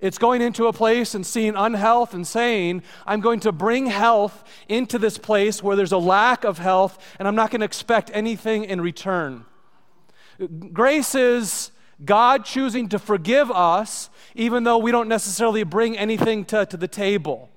It's 0.00 0.18
going 0.18 0.40
into 0.40 0.66
a 0.66 0.72
place 0.72 1.14
and 1.14 1.26
seeing 1.26 1.54
unhealth 1.56 2.14
and 2.14 2.26
saying, 2.26 2.82
I'm 3.06 3.20
going 3.20 3.40
to 3.40 3.52
bring 3.52 3.86
health 3.86 4.44
into 4.68 4.98
this 4.98 5.18
place 5.18 5.62
where 5.62 5.76
there's 5.76 5.92
a 5.92 5.98
lack 5.98 6.44
of 6.44 6.58
health, 6.58 6.98
and 7.18 7.28
I'm 7.28 7.34
not 7.34 7.50
going 7.50 7.60
to 7.60 7.66
expect 7.66 8.10
anything 8.14 8.64
in 8.64 8.80
return. 8.80 9.44
Grace 10.72 11.14
is 11.14 11.70
God 12.02 12.46
choosing 12.46 12.88
to 12.88 12.98
forgive 12.98 13.50
us, 13.50 14.08
even 14.34 14.64
though 14.64 14.78
we 14.78 14.90
don't 14.90 15.08
necessarily 15.08 15.64
bring 15.64 15.98
anything 15.98 16.46
to, 16.46 16.64
to 16.64 16.78
the 16.78 16.88
table. 16.88 17.49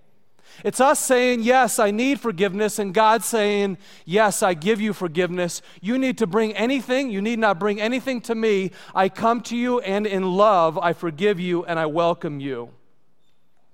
It's 0.64 0.80
us 0.80 1.00
saying, 1.00 1.42
Yes, 1.42 1.80
I 1.80 1.92
need 1.92 2.20
forgiveness, 2.20 2.80
and 2.80 2.94
God 2.94 3.24
saying, 3.24 3.78
Yes, 4.06 4.44
I 4.44 4.54
give 4.54 4.80
you 4.80 4.94
forgiveness. 4.94 5.62
You 5.82 5.98
need 5.98 6.18
to 6.20 6.28
bring 6.28 6.54
anything, 6.54 7.10
you 7.10 7.22
need 7.22 7.40
not 7.40 7.60
bring 7.60 7.82
anything 7.82 8.22
to 8.22 8.36
me. 8.36 8.72
I 8.94 9.10
come 9.10 9.42
to 9.42 9.58
you, 9.58 9.80
and 9.82 10.06
in 10.06 10.34
love, 10.34 10.78
I 10.78 10.94
forgive 10.94 11.40
you 11.40 11.66
and 11.66 11.80
I 11.80 11.86
welcome 11.86 12.40
you. 12.40 12.70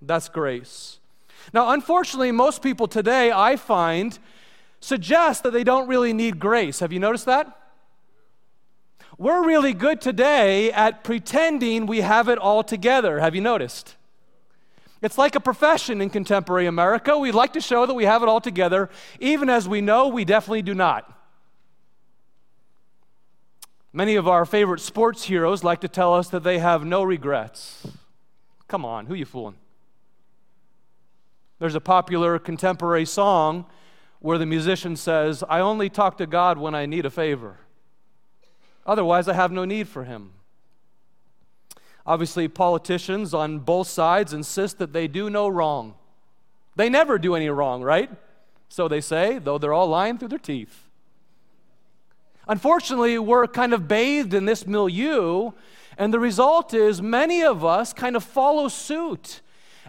That's 0.01 0.29
grace. 0.29 0.99
Now, 1.53 1.71
unfortunately, 1.71 2.31
most 2.31 2.61
people 2.61 2.87
today, 2.87 3.31
I 3.31 3.55
find, 3.55 4.17
suggest 4.79 5.43
that 5.43 5.51
they 5.51 5.63
don't 5.63 5.87
really 5.87 6.13
need 6.13 6.39
grace. 6.39 6.79
Have 6.79 6.93
you 6.93 6.99
noticed 6.99 7.25
that? 7.25 7.55
We're 9.17 9.45
really 9.45 9.73
good 9.73 9.99
today 9.99 10.71
at 10.71 11.03
pretending 11.03 11.85
we 11.85 12.01
have 12.01 12.29
it 12.29 12.37
all 12.37 12.63
together. 12.63 13.19
Have 13.19 13.35
you 13.35 13.41
noticed? 13.41 13.95
It's 15.01 15.17
like 15.17 15.35
a 15.35 15.39
profession 15.39 16.01
in 16.01 16.09
contemporary 16.09 16.65
America. 16.65 17.17
We 17.17 17.31
like 17.31 17.53
to 17.53 17.61
show 17.61 17.85
that 17.85 17.93
we 17.93 18.05
have 18.05 18.21
it 18.21 18.29
all 18.29 18.41
together, 18.41 18.89
even 19.19 19.49
as 19.49 19.67
we 19.67 19.79
know 19.81 20.07
we 20.07 20.25
definitely 20.25 20.61
do 20.61 20.73
not. 20.73 21.15
Many 23.93 24.15
of 24.15 24.27
our 24.27 24.45
favorite 24.45 24.81
sports 24.81 25.23
heroes 25.23 25.63
like 25.63 25.81
to 25.81 25.87
tell 25.87 26.13
us 26.13 26.29
that 26.29 26.43
they 26.43 26.59
have 26.59 26.85
no 26.85 27.01
regrets. 27.01 27.87
Come 28.67 28.85
on, 28.85 29.07
who 29.07 29.15
you 29.15 29.25
fooling? 29.25 29.55
There's 31.59 31.75
a 31.75 31.81
popular 31.81 32.37
contemporary 32.37 33.05
song 33.05 33.65
where 34.19 34.37
the 34.37 34.45
musician 34.45 34.95
says, 34.95 35.43
I 35.49 35.59
only 35.59 35.89
talk 35.89 36.17
to 36.17 36.27
God 36.27 36.57
when 36.57 36.75
I 36.75 36.85
need 36.85 37.05
a 37.05 37.09
favor. 37.09 37.57
Otherwise, 38.85 39.27
I 39.27 39.33
have 39.33 39.51
no 39.51 39.65
need 39.65 39.87
for 39.87 40.03
him. 40.03 40.33
Obviously, 42.05 42.47
politicians 42.47 43.33
on 43.33 43.59
both 43.59 43.87
sides 43.87 44.33
insist 44.33 44.77
that 44.79 44.93
they 44.93 45.07
do 45.07 45.29
no 45.29 45.47
wrong. 45.47 45.95
They 46.75 46.89
never 46.89 47.17
do 47.17 47.35
any 47.35 47.49
wrong, 47.49 47.81
right? 47.83 48.09
So 48.69 48.87
they 48.87 49.01
say, 49.01 49.39
though 49.39 49.57
they're 49.57 49.73
all 49.73 49.87
lying 49.87 50.17
through 50.17 50.29
their 50.29 50.39
teeth. 50.39 50.87
Unfortunately, 52.47 53.19
we're 53.19 53.47
kind 53.47 53.73
of 53.73 53.87
bathed 53.87 54.33
in 54.33 54.45
this 54.45 54.65
milieu, 54.65 55.51
and 55.97 56.13
the 56.13 56.19
result 56.19 56.73
is 56.73 57.01
many 57.01 57.43
of 57.43 57.63
us 57.63 57.93
kind 57.93 58.15
of 58.15 58.23
follow 58.23 58.67
suit 58.67 59.41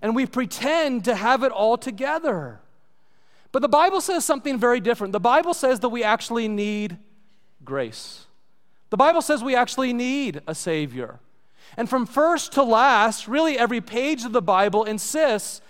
and 0.03 0.17
we 0.17 0.27
pretend 0.27 1.05
to 1.05 1.15
have 1.15 1.43
it 1.43 1.53
all 1.53 1.77
together. 1.77 2.61
But 3.53 3.63
the 3.63 3.69
Bible 3.69 4.01
says 4.01 4.25
something 4.25 4.59
very 4.59 4.81
different. 4.81 5.13
The 5.13 5.21
Bible 5.21 5.55
says 5.55 5.81
that 5.81 5.89
we 5.89 6.05
actually 6.05 6.49
need 6.49 6.99
grace. 7.65 8.27
The 8.91 8.97
Bible 8.97 9.23
says 9.23 9.43
we 9.43 9.55
actually 9.55 9.93
need 9.93 10.41
a 10.47 10.55
Savior. 10.55 11.19
And 11.77 11.89
from 11.89 12.07
first 12.07 12.53
to 12.53 12.63
last, 12.63 13.29
really 13.29 13.59
every 13.59 13.81
page 13.81 14.25
of 14.25 14.33
the 14.33 14.43
Bible 14.43 14.85
insists 14.85 15.61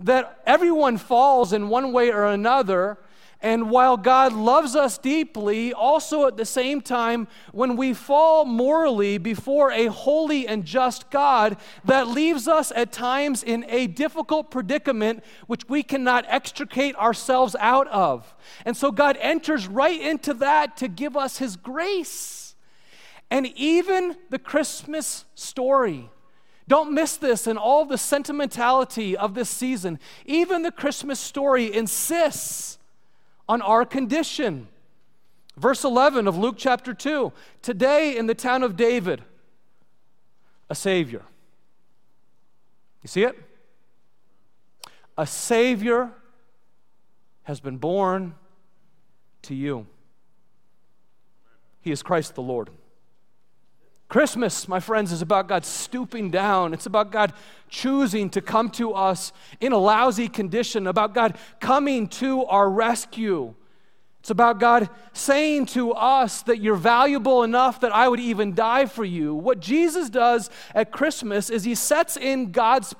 that 0.00 0.40
everyone 0.46 0.96
falls 0.96 1.52
in 1.52 1.68
one 1.68 1.92
way 1.92 2.10
or 2.10 2.24
another. 2.24 2.98
And 3.42 3.70
while 3.70 3.96
God 3.96 4.34
loves 4.34 4.76
us 4.76 4.98
deeply, 4.98 5.72
also 5.72 6.26
at 6.26 6.36
the 6.36 6.44
same 6.44 6.82
time, 6.82 7.26
when 7.52 7.76
we 7.76 7.94
fall 7.94 8.44
morally 8.44 9.16
before 9.16 9.72
a 9.72 9.86
holy 9.86 10.46
and 10.46 10.64
just 10.64 11.10
God, 11.10 11.56
that 11.84 12.08
leaves 12.08 12.46
us 12.46 12.70
at 12.76 12.92
times 12.92 13.42
in 13.42 13.64
a 13.68 13.86
difficult 13.86 14.50
predicament 14.50 15.24
which 15.46 15.66
we 15.70 15.82
cannot 15.82 16.26
extricate 16.28 16.94
ourselves 16.96 17.56
out 17.60 17.88
of. 17.88 18.34
And 18.66 18.76
so 18.76 18.90
God 18.90 19.16
enters 19.20 19.66
right 19.66 20.00
into 20.00 20.34
that 20.34 20.76
to 20.78 20.88
give 20.88 21.16
us 21.16 21.38
His 21.38 21.56
grace. 21.56 22.39
And 23.30 23.46
even 23.56 24.16
the 24.28 24.38
Christmas 24.38 25.24
story, 25.34 26.10
don't 26.66 26.92
miss 26.92 27.16
this 27.16 27.46
in 27.46 27.56
all 27.56 27.84
the 27.84 27.98
sentimentality 27.98 29.16
of 29.16 29.34
this 29.34 29.50
season. 29.50 29.98
Even 30.26 30.62
the 30.62 30.72
Christmas 30.72 31.20
story 31.20 31.72
insists 31.72 32.78
on 33.48 33.62
our 33.62 33.84
condition. 33.84 34.68
Verse 35.56 35.84
11 35.84 36.26
of 36.26 36.38
Luke 36.38 36.56
chapter 36.58 36.94
2 36.94 37.32
Today 37.62 38.16
in 38.16 38.26
the 38.26 38.34
town 38.34 38.62
of 38.62 38.76
David, 38.76 39.22
a 40.68 40.74
Savior. 40.74 41.22
You 43.02 43.08
see 43.08 43.24
it? 43.24 43.36
A 45.18 45.26
Savior 45.26 46.12
has 47.42 47.60
been 47.60 47.78
born 47.78 48.34
to 49.42 49.54
you. 49.54 49.86
He 51.80 51.90
is 51.90 52.02
Christ 52.02 52.34
the 52.34 52.42
Lord. 52.42 52.70
Christmas, 54.10 54.66
my 54.66 54.80
friends, 54.80 55.12
is 55.12 55.22
about 55.22 55.46
God 55.46 55.64
stooping 55.64 56.32
down. 56.32 56.74
It's 56.74 56.86
about 56.86 57.12
God 57.12 57.32
choosing 57.68 58.28
to 58.30 58.40
come 58.40 58.68
to 58.70 58.92
us 58.92 59.32
in 59.60 59.70
a 59.72 59.78
lousy 59.78 60.28
condition, 60.28 60.88
about 60.88 61.14
God 61.14 61.38
coming 61.60 62.08
to 62.08 62.44
our 62.46 62.68
rescue. 62.68 63.54
It's 64.18 64.30
about 64.30 64.58
God 64.58 64.90
saying 65.12 65.66
to 65.66 65.92
us 65.92 66.42
that 66.42 66.58
you're 66.58 66.74
valuable 66.74 67.44
enough 67.44 67.80
that 67.82 67.94
I 67.94 68.08
would 68.08 68.18
even 68.18 68.52
die 68.52 68.86
for 68.86 69.04
you. 69.04 69.32
What 69.32 69.60
Jesus 69.60 70.10
does 70.10 70.50
at 70.74 70.90
Christmas 70.90 71.48
is 71.48 71.62
he 71.62 71.76
sets 71.76 72.16
in 72.16 72.50
God's 72.50 72.96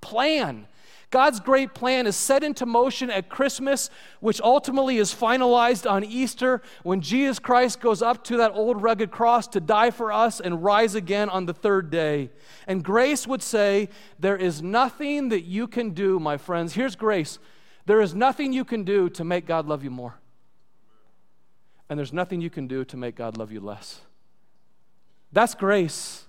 plan. 0.00 0.66
God's 1.14 1.38
great 1.38 1.74
plan 1.74 2.08
is 2.08 2.16
set 2.16 2.42
into 2.42 2.66
motion 2.66 3.08
at 3.08 3.28
Christmas, 3.28 3.88
which 4.18 4.40
ultimately 4.40 4.96
is 4.96 5.14
finalized 5.14 5.88
on 5.88 6.02
Easter 6.02 6.60
when 6.82 7.00
Jesus 7.00 7.38
Christ 7.38 7.78
goes 7.78 8.02
up 8.02 8.24
to 8.24 8.38
that 8.38 8.50
old 8.50 8.82
rugged 8.82 9.12
cross 9.12 9.46
to 9.48 9.60
die 9.60 9.92
for 9.92 10.10
us 10.10 10.40
and 10.40 10.64
rise 10.64 10.96
again 10.96 11.28
on 11.28 11.46
the 11.46 11.54
third 11.54 11.88
day. 11.88 12.30
And 12.66 12.82
grace 12.82 13.28
would 13.28 13.44
say, 13.44 13.90
There 14.18 14.36
is 14.36 14.60
nothing 14.60 15.28
that 15.28 15.42
you 15.42 15.68
can 15.68 15.90
do, 15.90 16.18
my 16.18 16.36
friends. 16.36 16.74
Here's 16.74 16.96
grace 16.96 17.38
there 17.86 18.00
is 18.00 18.12
nothing 18.12 18.52
you 18.52 18.64
can 18.64 18.82
do 18.82 19.08
to 19.10 19.22
make 19.22 19.46
God 19.46 19.68
love 19.68 19.84
you 19.84 19.92
more. 19.92 20.16
And 21.88 21.96
there's 21.96 22.12
nothing 22.12 22.40
you 22.40 22.50
can 22.50 22.66
do 22.66 22.84
to 22.86 22.96
make 22.96 23.14
God 23.14 23.36
love 23.36 23.52
you 23.52 23.60
less. 23.60 24.00
That's 25.30 25.54
grace. 25.54 26.24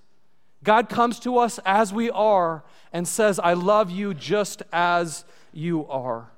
God 0.64 0.90
comes 0.90 1.20
to 1.22 1.40
us 1.40 1.60
as 1.66 1.92
we 1.92 2.12
are 2.12 2.64
and 2.96 3.06
says, 3.06 3.40
I 3.40 3.56
love 3.56 3.92
you 3.92 4.14
just 4.14 4.64
as 4.72 5.26
you 5.52 5.86
are. 5.88 6.32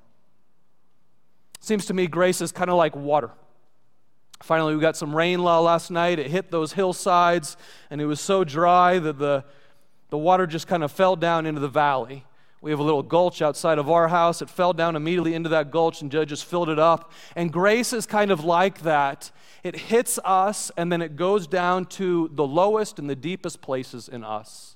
Seems 1.60 1.86
to 1.86 1.94
me 1.94 2.08
grace 2.08 2.40
is 2.40 2.50
kind 2.50 2.68
of 2.68 2.76
like 2.76 2.96
water. 2.96 3.30
Finally, 4.42 4.74
we 4.74 4.80
got 4.80 4.96
some 4.96 5.14
rain 5.14 5.40
last 5.40 5.88
night. 5.88 6.18
It 6.18 6.26
hit 6.26 6.50
those 6.50 6.72
hillsides, 6.72 7.56
and 7.90 8.00
it 8.00 8.06
was 8.06 8.20
so 8.20 8.42
dry 8.42 8.98
that 8.98 9.20
the, 9.20 9.44
the 10.10 10.18
water 10.18 10.48
just 10.48 10.66
kind 10.66 10.82
of 10.82 10.90
fell 10.90 11.14
down 11.14 11.46
into 11.46 11.60
the 11.60 11.68
valley. 11.68 12.24
We 12.60 12.72
have 12.72 12.80
a 12.80 12.82
little 12.84 13.04
gulch 13.04 13.40
outside 13.40 13.78
of 13.78 13.88
our 13.88 14.08
house. 14.08 14.42
It 14.42 14.50
fell 14.50 14.72
down 14.72 14.96
immediately 14.96 15.34
into 15.34 15.50
that 15.50 15.70
gulch, 15.70 16.02
and 16.02 16.10
Judge 16.10 16.30
just 16.30 16.44
filled 16.44 16.70
it 16.70 16.80
up. 16.80 17.12
And 17.36 17.52
grace 17.52 17.92
is 17.92 18.04
kind 18.04 18.32
of 18.32 18.42
like 18.42 18.80
that. 18.80 19.30
It 19.62 19.76
hits 19.76 20.18
us, 20.24 20.72
and 20.76 20.90
then 20.90 21.02
it 21.02 21.14
goes 21.14 21.46
down 21.46 21.84
to 21.86 22.28
the 22.32 22.44
lowest 22.44 22.98
and 22.98 23.08
the 23.08 23.14
deepest 23.14 23.60
places 23.60 24.08
in 24.08 24.24
us. 24.24 24.74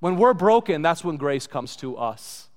When 0.00 0.16
we're 0.16 0.34
broken, 0.34 0.82
that's 0.82 1.04
when 1.04 1.16
grace 1.16 1.46
comes 1.46 1.76
to 1.76 1.96
us. 1.96 2.48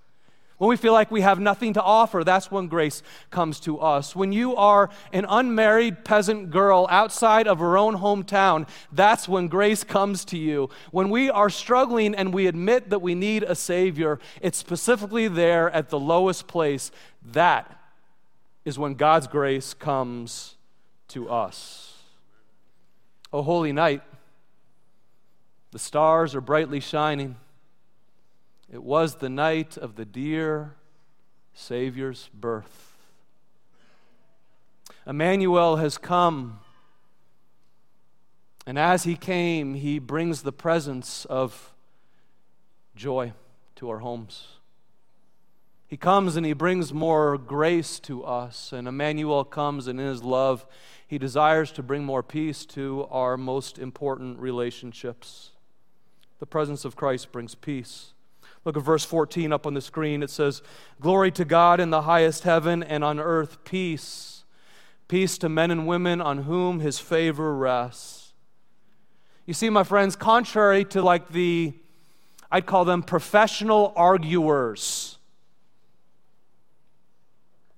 When 0.59 0.69
we 0.69 0.75
feel 0.75 0.91
like 0.91 1.09
we 1.09 1.21
have 1.21 1.39
nothing 1.39 1.73
to 1.73 1.81
offer, 1.81 2.25
that's 2.25 2.51
when 2.51 2.67
grace 2.67 3.01
comes 3.29 3.61
to 3.61 3.79
us. 3.79 4.13
When 4.13 4.33
you 4.33 4.57
are 4.57 4.89
an 5.13 5.25
unmarried 5.27 6.03
peasant 6.03 6.49
girl 6.49 6.85
outside 6.89 7.47
of 7.47 7.59
her 7.59 7.77
own 7.77 7.95
hometown, 7.95 8.67
that's 8.91 9.29
when 9.29 9.47
grace 9.47 9.85
comes 9.85 10.25
to 10.25 10.37
you. 10.37 10.69
When 10.91 11.09
we 11.09 11.29
are 11.29 11.49
struggling 11.49 12.13
and 12.13 12.33
we 12.33 12.45
admit 12.45 12.89
that 12.89 13.01
we 13.01 13.15
need 13.15 13.43
a 13.43 13.55
Savior, 13.55 14.19
it's 14.41 14.57
specifically 14.57 15.29
there 15.29 15.71
at 15.71 15.87
the 15.87 15.99
lowest 15.99 16.47
place. 16.47 16.91
That 17.21 17.79
is 18.65 18.77
when 18.77 18.95
God's 18.95 19.27
grace 19.27 19.73
comes 19.73 20.57
to 21.07 21.29
us. 21.29 22.03
O 23.31 23.43
holy 23.43 23.71
night, 23.71 24.01
the 25.71 25.79
stars 25.79 26.33
are 26.35 26.41
brightly 26.41 26.79
shining. 26.79 27.35
It 28.71 28.83
was 28.83 29.15
the 29.15 29.29
night 29.29 29.77
of 29.77 29.95
the 29.95 30.05
dear 30.05 30.75
Savior's 31.53 32.29
birth. 32.33 32.97
Emmanuel 35.05 35.77
has 35.77 35.97
come, 35.97 36.59
and 38.65 38.77
as 38.77 39.03
he 39.03 39.15
came, 39.15 39.73
he 39.73 39.97
brings 39.97 40.43
the 40.43 40.51
presence 40.51 41.25
of 41.25 41.73
joy 42.95 43.33
to 43.75 43.89
our 43.89 43.99
homes. 43.99 44.47
He 45.87 45.97
comes 45.97 46.35
and 46.35 46.45
he 46.45 46.53
brings 46.53 46.93
more 46.93 47.35
grace 47.37 47.99
to 48.01 48.23
us, 48.23 48.71
and 48.71 48.87
Emmanuel 48.87 49.43
comes, 49.43 49.87
and 49.87 49.99
in 49.99 50.05
his 50.05 50.23
love, 50.23 50.67
he 51.07 51.17
desires 51.17 51.71
to 51.71 51.81
bring 51.81 52.05
more 52.05 52.21
peace 52.21 52.63
to 52.67 53.07
our 53.09 53.35
most 53.37 53.79
important 53.79 54.37
relationships. 54.37 55.51
The 56.39 56.45
presence 56.45 56.85
of 56.85 56.95
Christ 56.95 57.31
brings 57.31 57.55
peace. 57.55 58.13
Look 58.65 58.75
at 58.75 58.83
verse 58.83 59.05
14 59.05 59.53
up 59.53 59.65
on 59.65 59.73
the 59.73 59.81
screen. 59.81 60.23
It 60.23 60.29
says, 60.29 60.61
Glory 60.99 61.31
to 61.31 61.45
God 61.45 61.79
in 61.79 61.89
the 61.89 62.03
highest 62.03 62.43
heaven, 62.43 62.83
and 62.83 63.03
on 63.03 63.19
earth 63.19 63.63
peace. 63.63 64.43
Peace 65.07 65.37
to 65.39 65.49
men 65.49 65.71
and 65.71 65.87
women 65.87 66.21
on 66.21 66.39
whom 66.39 66.79
his 66.79 66.99
favor 66.99 67.55
rests. 67.55 68.33
You 69.45 69.53
see, 69.53 69.69
my 69.69 69.83
friends, 69.83 70.15
contrary 70.15 70.85
to 70.85 71.01
like 71.01 71.29
the, 71.29 71.73
I'd 72.51 72.65
call 72.65 72.85
them 72.85 73.01
professional 73.01 73.93
arguers 73.95 75.19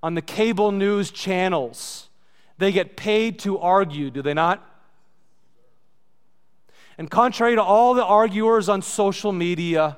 on 0.02 0.14
the 0.14 0.22
cable 0.22 0.72
news 0.72 1.10
channels, 1.10 2.08
they 2.58 2.72
get 2.72 2.96
paid 2.96 3.38
to 3.40 3.58
argue, 3.58 4.10
do 4.10 4.20
they 4.20 4.34
not? 4.34 4.66
And 6.98 7.10
contrary 7.10 7.54
to 7.54 7.62
all 7.62 7.94
the 7.94 8.04
arguers 8.04 8.68
on 8.68 8.82
social 8.82 9.32
media, 9.32 9.96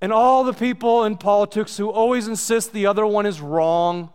and 0.00 0.12
all 0.12 0.44
the 0.44 0.52
people 0.52 1.04
in 1.04 1.16
politics 1.16 1.76
who 1.76 1.88
always 1.88 2.28
insist 2.28 2.72
the 2.72 2.86
other 2.86 3.06
one 3.06 3.26
is 3.26 3.40
wrong, 3.40 4.10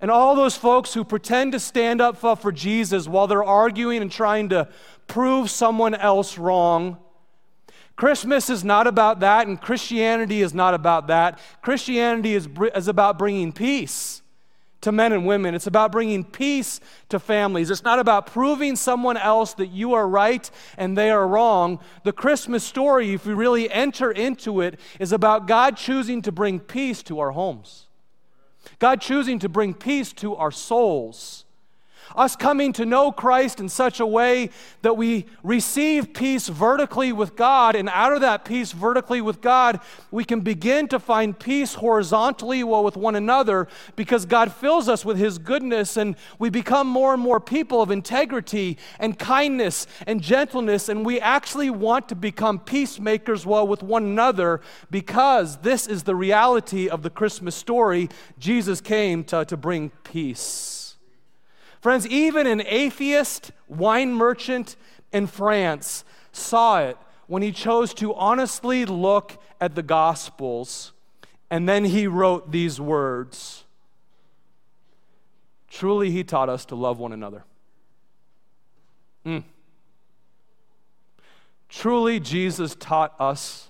and 0.00 0.10
all 0.10 0.34
those 0.34 0.56
folks 0.56 0.92
who 0.94 1.04
pretend 1.04 1.52
to 1.52 1.60
stand 1.60 2.00
up 2.00 2.16
for 2.16 2.50
Jesus 2.50 3.06
while 3.06 3.26
they're 3.26 3.44
arguing 3.44 4.02
and 4.02 4.10
trying 4.10 4.48
to 4.48 4.68
prove 5.06 5.50
someone 5.50 5.94
else 5.94 6.36
wrong. 6.36 6.98
Christmas 7.96 8.50
is 8.50 8.64
not 8.64 8.86
about 8.86 9.20
that, 9.20 9.46
and 9.46 9.60
Christianity 9.60 10.42
is 10.42 10.52
not 10.52 10.74
about 10.74 11.06
that. 11.06 11.38
Christianity 11.62 12.34
is, 12.34 12.48
is 12.74 12.88
about 12.88 13.18
bringing 13.18 13.52
peace 13.52 14.22
to 14.84 14.92
men 14.92 15.12
and 15.12 15.26
women. 15.26 15.54
It's 15.54 15.66
about 15.66 15.92
bringing 15.92 16.24
peace 16.24 16.78
to 17.08 17.18
families. 17.18 17.70
It's 17.70 17.82
not 17.82 17.98
about 17.98 18.26
proving 18.26 18.76
someone 18.76 19.16
else 19.16 19.54
that 19.54 19.68
you 19.68 19.94
are 19.94 20.06
right 20.06 20.48
and 20.76 20.96
they 20.96 21.10
are 21.10 21.26
wrong. 21.26 21.80
The 22.04 22.12
Christmas 22.12 22.62
story, 22.64 23.14
if 23.14 23.26
we 23.26 23.32
really 23.32 23.70
enter 23.70 24.10
into 24.12 24.60
it, 24.60 24.78
is 25.00 25.12
about 25.12 25.48
God 25.48 25.76
choosing 25.76 26.20
to 26.22 26.32
bring 26.32 26.60
peace 26.60 27.02
to 27.04 27.18
our 27.20 27.30
homes, 27.30 27.88
God 28.78 29.00
choosing 29.00 29.38
to 29.38 29.48
bring 29.48 29.72
peace 29.72 30.12
to 30.14 30.36
our 30.36 30.50
souls. 30.50 31.43
Us 32.14 32.36
coming 32.36 32.72
to 32.74 32.86
know 32.86 33.10
Christ 33.12 33.60
in 33.60 33.68
such 33.68 34.00
a 34.00 34.06
way 34.06 34.50
that 34.82 34.96
we 34.96 35.26
receive 35.42 36.12
peace 36.12 36.48
vertically 36.48 37.12
with 37.12 37.36
God, 37.36 37.74
and 37.74 37.88
out 37.88 38.12
of 38.12 38.20
that 38.20 38.44
peace 38.44 38.72
vertically 38.72 39.20
with 39.20 39.40
God, 39.40 39.80
we 40.10 40.24
can 40.24 40.40
begin 40.40 40.88
to 40.88 40.98
find 40.98 41.38
peace 41.38 41.74
horizontally 41.74 42.62
well 42.64 42.84
with 42.84 42.96
one 42.96 43.16
another 43.16 43.68
because 43.96 44.26
God 44.26 44.52
fills 44.52 44.88
us 44.88 45.04
with 45.04 45.18
His 45.18 45.38
goodness, 45.38 45.96
and 45.96 46.16
we 46.38 46.50
become 46.50 46.86
more 46.86 47.14
and 47.14 47.22
more 47.22 47.40
people 47.40 47.82
of 47.82 47.90
integrity 47.90 48.78
and 48.98 49.18
kindness 49.18 49.86
and 50.06 50.20
gentleness, 50.20 50.88
and 50.88 51.04
we 51.04 51.20
actually 51.20 51.70
want 51.70 52.08
to 52.08 52.14
become 52.14 52.58
peacemakers 52.58 53.44
well 53.44 53.66
with 53.66 53.82
one 53.82 54.04
another 54.04 54.60
because 54.90 55.58
this 55.58 55.86
is 55.86 56.04
the 56.04 56.14
reality 56.14 56.88
of 56.88 57.02
the 57.02 57.10
Christmas 57.10 57.54
story. 57.54 58.08
Jesus 58.38 58.80
came 58.80 59.24
to, 59.24 59.44
to 59.44 59.56
bring 59.56 59.90
peace. 60.04 60.73
Friends, 61.84 62.06
even 62.06 62.46
an 62.46 62.62
atheist 62.64 63.52
wine 63.68 64.14
merchant 64.14 64.74
in 65.12 65.26
France 65.26 66.02
saw 66.32 66.80
it 66.80 66.96
when 67.26 67.42
he 67.42 67.52
chose 67.52 67.92
to 67.92 68.14
honestly 68.14 68.86
look 68.86 69.36
at 69.60 69.74
the 69.74 69.82
Gospels 69.82 70.94
and 71.50 71.68
then 71.68 71.84
he 71.84 72.06
wrote 72.06 72.50
these 72.50 72.80
words 72.80 73.64
Truly, 75.68 76.10
he 76.10 76.24
taught 76.24 76.48
us 76.48 76.64
to 76.64 76.74
love 76.74 76.98
one 76.98 77.12
another. 77.12 77.44
Mm. 79.26 79.44
Truly, 81.68 82.18
Jesus 82.18 82.74
taught 82.80 83.14
us 83.20 83.68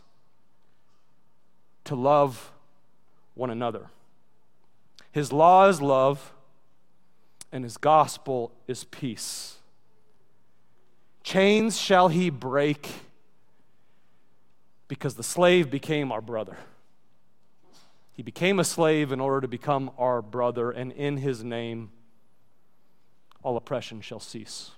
to 1.82 1.96
love 1.96 2.52
one 3.34 3.50
another. 3.50 3.88
His 5.10 5.32
law 5.32 5.66
is 5.66 5.82
love 5.82 6.32
and 7.54 7.62
his 7.62 7.76
gospel 7.76 8.50
is 8.66 8.82
peace. 8.82 9.58
Chains 11.22 11.78
shall 11.78 12.08
he 12.08 12.28
break 12.28 12.90
because 14.88 15.14
the 15.14 15.22
slave 15.22 15.70
became 15.70 16.10
our 16.10 16.20
brother. 16.20 16.56
He 18.12 18.24
became 18.24 18.58
a 18.58 18.64
slave 18.64 19.12
in 19.12 19.20
order 19.20 19.40
to 19.40 19.46
become 19.46 19.92
our 19.98 20.20
brother, 20.20 20.72
and 20.72 20.90
in 20.90 21.18
his 21.18 21.44
name, 21.44 21.90
all 23.44 23.56
oppression 23.56 24.00
shall 24.00 24.20
cease. 24.20 24.72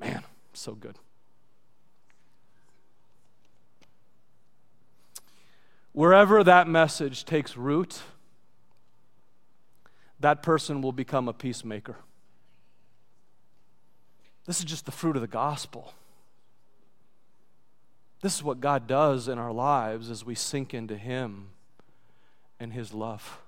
Man, 0.00 0.24
so 0.54 0.72
good. 0.72 0.98
Wherever 5.92 6.42
that 6.42 6.68
message 6.68 7.26
takes 7.26 7.54
root, 7.54 8.00
that 10.20 10.42
person 10.42 10.82
will 10.82 10.92
become 10.92 11.28
a 11.28 11.32
peacemaker. 11.32 11.96
This 14.46 14.58
is 14.60 14.64
just 14.64 14.86
the 14.86 14.92
fruit 14.92 15.16
of 15.16 15.22
the 15.22 15.28
gospel. 15.28 15.92
This 18.22 18.36
is 18.36 18.42
what 18.42 18.60
God 18.60 18.86
does 18.86 19.28
in 19.28 19.38
our 19.38 19.52
lives 19.52 20.10
as 20.10 20.24
we 20.24 20.34
sink 20.34 20.72
into 20.72 20.96
Him 20.96 21.48
and 22.58 22.72
His 22.72 22.94
love. 22.94 23.40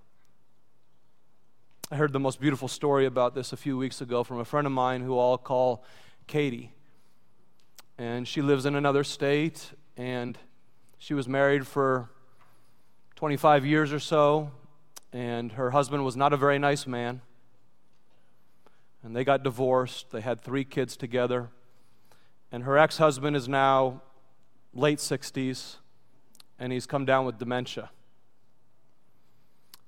I 1.90 1.96
heard 1.96 2.12
the 2.12 2.20
most 2.20 2.40
beautiful 2.40 2.68
story 2.68 3.06
about 3.06 3.34
this 3.34 3.52
a 3.52 3.56
few 3.56 3.78
weeks 3.78 4.02
ago 4.02 4.22
from 4.22 4.38
a 4.38 4.44
friend 4.44 4.66
of 4.66 4.72
mine 4.72 5.00
who 5.00 5.18
I'll 5.18 5.38
call 5.38 5.84
Katie. 6.26 6.72
And 7.96 8.28
she 8.28 8.42
lives 8.42 8.66
in 8.66 8.74
another 8.74 9.04
state, 9.04 9.72
and 9.96 10.36
she 10.98 11.14
was 11.14 11.26
married 11.26 11.66
for 11.66 12.10
25 13.16 13.64
years 13.64 13.92
or 13.92 13.98
so 13.98 14.50
and 15.12 15.52
her 15.52 15.70
husband 15.70 16.04
was 16.04 16.16
not 16.16 16.32
a 16.32 16.36
very 16.36 16.58
nice 16.58 16.86
man. 16.86 17.20
And 19.02 19.14
they 19.14 19.24
got 19.24 19.42
divorced. 19.42 20.10
They 20.10 20.20
had 20.20 20.40
three 20.40 20.64
kids 20.64 20.96
together. 20.96 21.50
And 22.50 22.64
her 22.64 22.76
ex 22.76 22.98
husband 22.98 23.36
is 23.36 23.48
now 23.48 24.02
late 24.74 24.98
60s, 24.98 25.76
and 26.58 26.72
he's 26.72 26.86
come 26.86 27.04
down 27.04 27.24
with 27.24 27.38
dementia. 27.38 27.90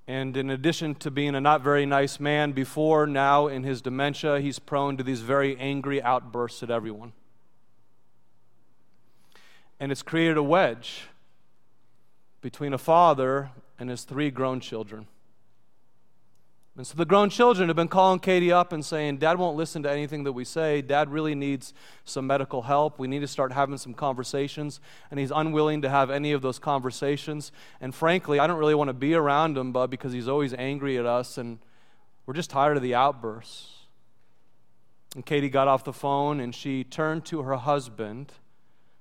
And 0.06 0.36
in 0.36 0.50
addition 0.50 0.96
to 0.96 1.10
being 1.10 1.34
a 1.34 1.40
not 1.40 1.62
very 1.62 1.86
nice 1.86 2.18
man 2.18 2.52
before, 2.52 3.06
now 3.06 3.46
in 3.46 3.62
his 3.62 3.80
dementia, 3.80 4.40
he's 4.40 4.58
prone 4.58 4.96
to 4.96 5.04
these 5.04 5.20
very 5.20 5.56
angry 5.58 6.02
outbursts 6.02 6.62
at 6.62 6.70
everyone. 6.70 7.12
And 9.78 9.92
it's 9.92 10.02
created 10.02 10.36
a 10.36 10.42
wedge 10.42 11.04
between 12.40 12.72
a 12.72 12.78
father 12.78 13.50
and 13.78 13.90
his 13.90 14.04
three 14.04 14.30
grown 14.30 14.60
children. 14.60 15.06
And 16.76 16.86
so 16.86 16.94
the 16.94 17.04
grown 17.04 17.28
children 17.28 17.68
have 17.68 17.76
been 17.76 17.88
calling 17.88 18.20
Katie 18.20 18.52
up 18.52 18.72
and 18.72 18.82
saying, 18.84 19.18
Dad 19.18 19.38
won't 19.38 19.56
listen 19.56 19.82
to 19.82 19.90
anything 19.90 20.24
that 20.24 20.32
we 20.32 20.44
say. 20.44 20.80
Dad 20.80 21.10
really 21.10 21.34
needs 21.34 21.74
some 22.04 22.26
medical 22.26 22.62
help. 22.62 22.98
We 22.98 23.08
need 23.08 23.18
to 23.20 23.26
start 23.26 23.52
having 23.52 23.76
some 23.76 23.92
conversations. 23.92 24.80
And 25.10 25.20
he's 25.20 25.32
unwilling 25.32 25.82
to 25.82 25.90
have 25.90 26.10
any 26.10 26.32
of 26.32 26.42
those 26.42 26.58
conversations. 26.58 27.52
And 27.80 27.94
frankly, 27.94 28.38
I 28.38 28.46
don't 28.46 28.58
really 28.58 28.74
want 28.74 28.88
to 28.88 28.94
be 28.94 29.14
around 29.14 29.58
him, 29.58 29.72
but 29.72 29.88
because 29.88 30.12
he's 30.12 30.28
always 30.28 30.54
angry 30.54 30.96
at 30.96 31.04
us 31.04 31.36
and 31.36 31.58
we're 32.24 32.34
just 32.34 32.50
tired 32.50 32.76
of 32.76 32.82
the 32.82 32.94
outbursts. 32.94 33.74
And 35.14 35.26
Katie 35.26 35.50
got 35.50 35.66
off 35.66 35.84
the 35.84 35.92
phone 35.92 36.38
and 36.38 36.54
she 36.54 36.84
turned 36.84 37.24
to 37.26 37.42
her 37.42 37.56
husband. 37.56 38.32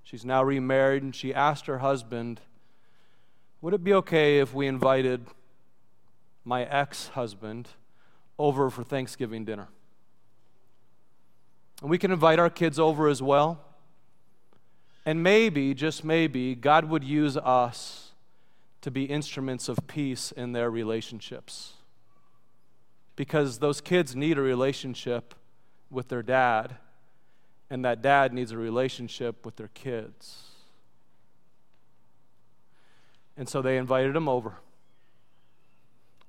She's 0.04 0.26
now 0.26 0.44
remarried 0.44 1.04
and 1.04 1.16
she 1.16 1.34
asked 1.34 1.68
her 1.68 1.78
husband, 1.78 2.42
Would 3.62 3.74
it 3.74 3.84
be 3.84 3.94
okay 3.94 4.40
if 4.40 4.54
we 4.54 4.68
invited 4.68 5.26
my 6.46 6.64
ex 6.64 7.10
husband 7.10 7.70
over 8.40 8.70
for 8.70 8.84
Thanksgiving 8.84 9.46
dinner. 9.46 9.68
And 11.82 11.90
we 11.90 11.98
can 11.98 12.12
invite 12.12 12.40
our 12.40 12.50
kids 12.50 12.80
over 12.80 13.08
as 13.08 13.22
well. 13.22 13.62
And 15.06 15.22
maybe, 15.22 15.74
just 15.74 16.04
maybe, 16.04 16.56
God 16.56 16.86
would 16.86 17.04
use 17.04 17.38
us 17.38 18.12
to 18.82 18.90
be 18.90 19.04
instruments 19.06 19.68
of 19.68 19.78
peace 19.88 20.32
in 20.32 20.54
their 20.54 20.72
relationships. 20.72 21.74
Because 23.16 23.60
those 23.60 23.82
kids 23.82 24.16
need 24.16 24.38
a 24.38 24.42
relationship 24.42 25.36
with 25.90 26.08
their 26.08 26.24
dad, 26.24 26.78
and 27.70 27.84
that 27.84 28.02
dad 28.02 28.34
needs 28.34 28.52
a 28.52 28.58
relationship 28.58 29.46
with 29.46 29.58
their 29.58 29.70
kids. 29.74 30.49
And 33.40 33.48
so 33.48 33.62
they 33.62 33.78
invited 33.78 34.18
him 34.18 34.28
over. 34.28 34.56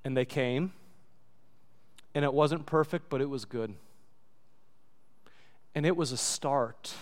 And 0.05 0.15
they 0.15 0.23
came, 0.23 0.71
and 2.15 2.23
it 2.23 2.33
wasn't 2.33 2.65
perfect, 2.65 3.09
but 3.09 3.19
it 3.19 3.29
was 3.29 3.43
good. 3.43 3.75
And 5.75 5.85
it 5.85 5.97
was 5.97 6.13
a 6.13 6.17
start 6.17 6.93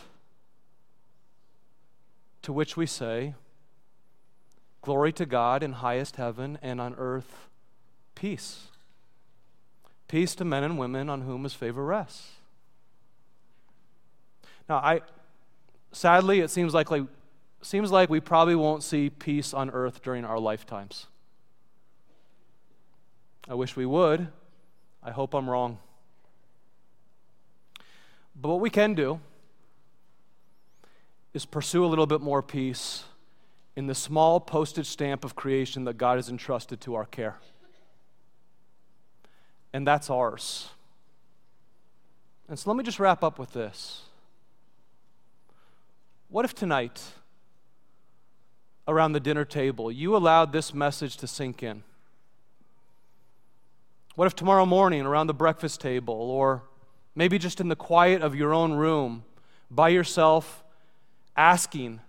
to 2.41 2.51
which 2.51 2.75
we 2.75 2.87
say, 2.87 3.35
Glory 4.81 5.11
to 5.13 5.25
God 5.27 5.61
in 5.61 5.73
highest 5.73 6.15
heaven, 6.15 6.57
and 6.61 6.81
on 6.81 6.95
earth, 6.97 7.47
peace. 8.15 8.69
Peace 10.07 10.33
to 10.35 10.45
men 10.45 10.63
and 10.63 10.79
women 10.79 11.07
on 11.09 11.21
whom 11.21 11.43
his 11.43 11.53
favor 11.53 11.85
rests. 11.85 12.31
Now, 14.67 14.77
I 14.77 15.01
sadly, 15.91 16.39
it 16.39 16.49
seems 16.49 16.73
like, 16.73 16.89
like 16.89 17.03
seems 17.61 17.91
like 17.91 18.09
we 18.09 18.19
probably 18.19 18.55
won't 18.55 18.83
see 18.83 19.09
peace 19.09 19.53
on 19.53 19.69
earth 19.69 20.01
during 20.01 20.25
our 20.25 20.39
lifetimes. 20.39 21.07
I 23.47 23.53
wish 23.55 23.75
we 23.75 23.85
would. 23.85 24.27
I 25.03 25.11
hope 25.11 25.33
I'm 25.33 25.49
wrong. 25.49 25.79
But 28.39 28.49
what 28.49 28.59
we 28.59 28.69
can 28.69 28.93
do 28.93 29.19
is 31.33 31.45
pursue 31.45 31.83
a 31.83 31.87
little 31.87 32.05
bit 32.05 32.21
more 32.21 32.41
peace 32.41 33.03
in 33.75 33.87
the 33.87 33.95
small 33.95 34.39
postage 34.39 34.87
stamp 34.87 35.23
of 35.23 35.35
creation 35.35 35.83
that 35.85 35.97
God 35.97 36.17
has 36.17 36.29
entrusted 36.29 36.81
to 36.81 36.95
our 36.95 37.05
care. 37.05 37.37
And 39.73 39.85
that's 39.85 40.09
ours. 40.09 40.69
And 42.47 42.57
so 42.57 42.69
let 42.69 42.77
me 42.77 42.83
just 42.83 42.99
wrap 42.99 43.23
up 43.23 43.37
with 43.37 43.53
this. 43.53 44.03
What 46.29 46.45
if 46.45 46.53
tonight, 46.53 47.01
around 48.89 49.13
the 49.13 49.19
dinner 49.19 49.45
table, 49.45 49.91
you 49.91 50.15
allowed 50.15 50.51
this 50.51 50.73
message 50.73 51.17
to 51.17 51.27
sink 51.27 51.63
in? 51.63 51.83
What 54.15 54.25
if 54.25 54.35
tomorrow 54.35 54.65
morning 54.65 55.05
around 55.05 55.27
the 55.27 55.33
breakfast 55.33 55.79
table, 55.79 56.13
or 56.13 56.63
maybe 57.15 57.37
just 57.37 57.61
in 57.61 57.69
the 57.69 57.75
quiet 57.75 58.21
of 58.21 58.35
your 58.35 58.53
own 58.53 58.73
room, 58.73 59.23
by 59.71 59.89
yourself, 59.89 60.63
asking 61.37 62.01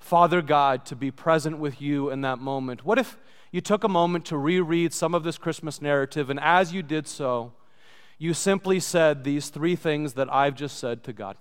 Father 0.00 0.42
God 0.42 0.84
to 0.86 0.96
be 0.96 1.10
present 1.10 1.58
with 1.58 1.80
you 1.80 2.10
in 2.10 2.22
that 2.22 2.38
moment? 2.38 2.84
What 2.84 2.98
if 2.98 3.16
you 3.52 3.60
took 3.60 3.84
a 3.84 3.88
moment 3.88 4.24
to 4.26 4.36
reread 4.36 4.92
some 4.92 5.14
of 5.14 5.22
this 5.22 5.38
Christmas 5.38 5.80
narrative, 5.80 6.30
and 6.30 6.40
as 6.40 6.72
you 6.72 6.82
did 6.82 7.06
so, 7.06 7.52
you 8.18 8.34
simply 8.34 8.80
said 8.80 9.22
these 9.22 9.50
three 9.50 9.76
things 9.76 10.14
that 10.14 10.32
I've 10.32 10.54
just 10.54 10.78
said 10.78 11.04
to 11.04 11.12
God? 11.12 11.36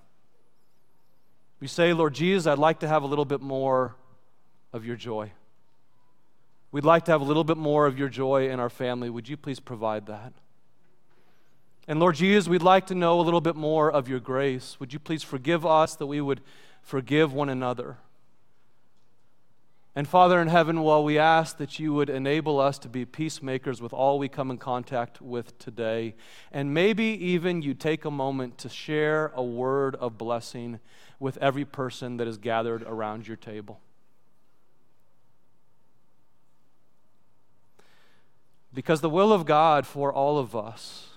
You 1.62 1.68
say, 1.68 1.94
Lord 1.94 2.14
Jesus, 2.14 2.46
I'd 2.46 2.60
like 2.60 2.80
to 2.82 2.88
have 2.88 3.02
a 3.02 3.08
little 3.08 3.26
bit 3.26 3.42
more 3.42 3.96
of 4.74 4.86
your 4.86 4.96
joy. 4.96 5.32
We'd 6.72 6.84
like 6.84 7.06
to 7.06 7.12
have 7.12 7.22
a 7.22 7.26
little 7.26 7.44
bit 7.44 7.58
more 7.58 7.86
of 7.86 7.98
your 7.98 8.10
joy 8.10 8.50
in 8.50 8.60
our 8.60 8.70
family. 8.70 9.10
Would 9.10 9.30
you 9.30 9.38
please 9.38 9.60
provide 9.60 10.08
that? 10.08 10.34
And 11.88 12.00
Lord 12.00 12.16
Jesus, 12.16 12.50
we'd 12.50 12.62
like 12.62 12.88
to 12.88 12.96
know 12.96 13.20
a 13.20 13.22
little 13.22 13.42
bit 13.42 13.56
more 13.56 13.92
of 13.92 14.10
your 14.10 14.20
grace. 14.20 14.78
Would 14.80 14.92
you 14.92 15.00
please 15.00 15.24
forgive 15.24 15.66
us 15.66 15.96
that 15.96 16.08
we 16.08 16.20
would 16.20 16.42
forgive 16.82 17.32
one 17.32 17.48
another? 17.48 17.98
And 19.98 20.06
Father 20.06 20.42
in 20.42 20.50
heaven, 20.50 20.82
while 20.82 21.06
we 21.06 21.18
ask 21.18 21.58
that 21.58 21.80
you 21.80 21.94
would 21.94 22.10
enable 22.10 22.60
us 22.60 22.78
to 22.80 22.90
be 22.90 23.06
peacemakers 23.06 23.82
with 23.82 23.94
all 23.94 24.20
we 24.20 24.28
come 24.28 24.52
in 24.52 24.58
contact 24.58 25.22
with 25.22 25.58
today, 25.58 26.16
and 26.52 26.74
maybe 26.74 27.06
even 27.06 27.62
you 27.62 27.74
take 27.74 28.04
a 28.04 28.12
moment 28.12 28.58
to 28.58 28.68
share 28.68 29.32
a 29.36 29.44
word 29.44 29.96
of 29.96 30.18
blessing 30.18 30.82
with 31.18 31.38
every 31.38 31.64
person 31.64 32.18
that 32.18 32.28
is 32.28 32.38
gathered 32.38 32.84
around 32.84 33.26
your 33.26 33.38
table. 33.38 33.80
Because 38.76 39.00
the 39.00 39.10
will 39.10 39.32
of 39.32 39.46
God 39.46 39.88
for 39.88 40.12
all 40.12 40.38
of 40.38 40.54
us, 40.54 41.08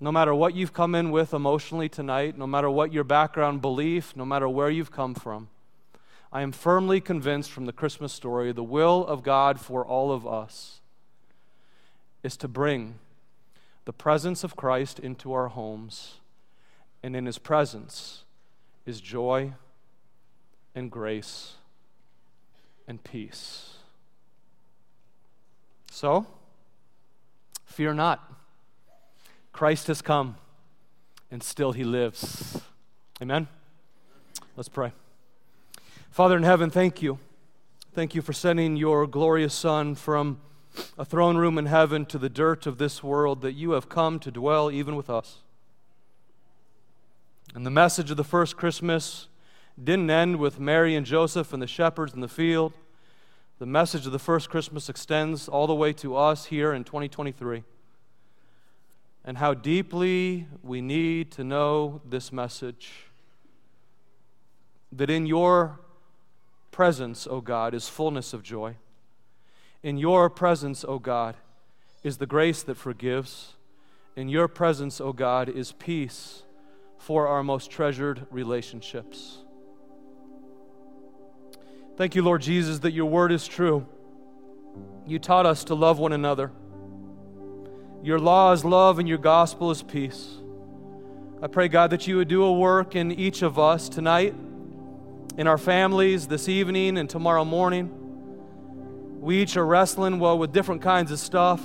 no 0.00 0.10
matter 0.10 0.34
what 0.34 0.54
you've 0.54 0.72
come 0.72 0.94
in 0.94 1.10
with 1.10 1.34
emotionally 1.34 1.90
tonight, 1.90 2.38
no 2.38 2.46
matter 2.46 2.70
what 2.70 2.92
your 2.92 3.04
background 3.04 3.60
belief, 3.60 4.16
no 4.16 4.24
matter 4.24 4.48
where 4.48 4.70
you've 4.70 4.90
come 4.90 5.14
from, 5.14 5.48
I 6.32 6.40
am 6.40 6.52
firmly 6.52 7.02
convinced 7.02 7.50
from 7.50 7.66
the 7.66 7.72
Christmas 7.72 8.14
story 8.14 8.50
the 8.50 8.64
will 8.64 9.06
of 9.06 9.22
God 9.22 9.60
for 9.60 9.84
all 9.84 10.10
of 10.10 10.26
us 10.26 10.80
is 12.22 12.36
to 12.38 12.48
bring 12.48 12.94
the 13.84 13.92
presence 13.92 14.42
of 14.42 14.56
Christ 14.56 14.98
into 14.98 15.32
our 15.34 15.48
homes, 15.48 16.14
and 17.02 17.14
in 17.14 17.26
his 17.26 17.38
presence 17.38 18.24
is 18.86 19.00
joy 19.00 19.52
and 20.74 20.90
grace 20.90 21.54
and 22.88 23.04
peace. 23.04 23.75
So, 25.96 26.26
fear 27.64 27.94
not. 27.94 28.30
Christ 29.54 29.86
has 29.86 30.02
come, 30.02 30.36
and 31.30 31.42
still 31.42 31.72
he 31.72 31.84
lives. 31.84 32.60
Amen? 33.22 33.48
Let's 34.56 34.68
pray. 34.68 34.92
Father 36.10 36.36
in 36.36 36.42
heaven, 36.42 36.68
thank 36.68 37.00
you. 37.00 37.18
Thank 37.94 38.14
you 38.14 38.20
for 38.20 38.34
sending 38.34 38.76
your 38.76 39.06
glorious 39.06 39.54
Son 39.54 39.94
from 39.94 40.38
a 40.98 41.04
throne 41.06 41.38
room 41.38 41.56
in 41.56 41.64
heaven 41.64 42.04
to 42.06 42.18
the 42.18 42.28
dirt 42.28 42.66
of 42.66 42.76
this 42.76 43.02
world, 43.02 43.40
that 43.40 43.54
you 43.54 43.70
have 43.70 43.88
come 43.88 44.18
to 44.18 44.30
dwell 44.30 44.70
even 44.70 44.96
with 44.96 45.08
us. 45.08 45.38
And 47.54 47.64
the 47.64 47.70
message 47.70 48.10
of 48.10 48.18
the 48.18 48.22
first 48.22 48.58
Christmas 48.58 49.28
didn't 49.82 50.10
end 50.10 50.36
with 50.36 50.60
Mary 50.60 50.94
and 50.94 51.06
Joseph 51.06 51.54
and 51.54 51.62
the 51.62 51.66
shepherds 51.66 52.12
in 52.12 52.20
the 52.20 52.28
field. 52.28 52.74
The 53.58 53.66
message 53.66 54.04
of 54.04 54.12
the 54.12 54.18
first 54.18 54.50
Christmas 54.50 54.90
extends 54.90 55.48
all 55.48 55.66
the 55.66 55.74
way 55.74 55.94
to 55.94 56.14
us 56.14 56.46
here 56.46 56.74
in 56.74 56.84
2023. 56.84 57.64
And 59.24 59.38
how 59.38 59.54
deeply 59.54 60.46
we 60.62 60.82
need 60.82 61.32
to 61.32 61.44
know 61.44 62.02
this 62.04 62.30
message 62.30 63.06
that 64.92 65.08
in 65.08 65.24
your 65.24 65.80
presence, 66.70 67.26
O 67.26 67.40
God, 67.40 67.72
is 67.72 67.88
fullness 67.88 68.34
of 68.34 68.42
joy. 68.42 68.76
In 69.82 69.96
your 69.96 70.28
presence, 70.28 70.84
O 70.86 70.98
God, 70.98 71.36
is 72.02 72.18
the 72.18 72.26
grace 72.26 72.62
that 72.62 72.76
forgives. 72.76 73.54
In 74.16 74.28
your 74.28 74.48
presence, 74.48 75.00
O 75.00 75.14
God, 75.14 75.48
is 75.48 75.72
peace 75.72 76.42
for 76.98 77.26
our 77.26 77.42
most 77.42 77.70
treasured 77.70 78.26
relationships. 78.30 79.38
Thank 81.96 82.14
you, 82.14 82.22
Lord 82.22 82.42
Jesus, 82.42 82.80
that 82.80 82.92
your 82.92 83.06
word 83.06 83.32
is 83.32 83.46
true. 83.46 83.86
You 85.06 85.18
taught 85.18 85.46
us 85.46 85.64
to 85.64 85.74
love 85.74 85.98
one 85.98 86.12
another. 86.12 86.52
Your 88.02 88.18
law 88.18 88.52
is 88.52 88.66
love 88.66 88.98
and 88.98 89.08
your 89.08 89.16
gospel 89.16 89.70
is 89.70 89.82
peace. 89.82 90.28
I 91.42 91.46
pray, 91.46 91.68
God, 91.68 91.90
that 91.90 92.06
you 92.06 92.18
would 92.18 92.28
do 92.28 92.42
a 92.44 92.52
work 92.52 92.96
in 92.96 93.12
each 93.12 93.40
of 93.40 93.58
us 93.58 93.88
tonight, 93.88 94.34
in 95.38 95.46
our 95.46 95.56
families, 95.56 96.26
this 96.26 96.50
evening, 96.50 96.98
and 96.98 97.08
tomorrow 97.08 97.46
morning. 97.46 97.90
We 99.20 99.40
each 99.40 99.56
are 99.56 99.64
wrestling, 99.64 100.18
well, 100.18 100.38
with 100.38 100.52
different 100.52 100.82
kinds 100.82 101.10
of 101.10 101.18
stuff. 101.18 101.62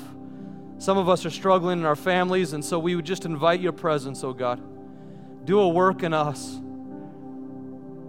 Some 0.78 0.98
of 0.98 1.10
us 1.10 1.26
are 1.26 1.30
struggling 1.30 1.80
in 1.80 1.86
our 1.86 1.96
families, 1.96 2.54
and 2.54 2.64
so 2.64 2.80
we 2.80 2.96
would 2.96 3.06
just 3.06 3.26
invite 3.26 3.60
your 3.60 3.74
presence, 3.74 4.24
oh 4.24 4.34
God. 4.34 4.62
Do 5.46 5.60
a 5.60 5.68
work 5.68 6.04
in 6.04 6.14
us. 6.14 6.60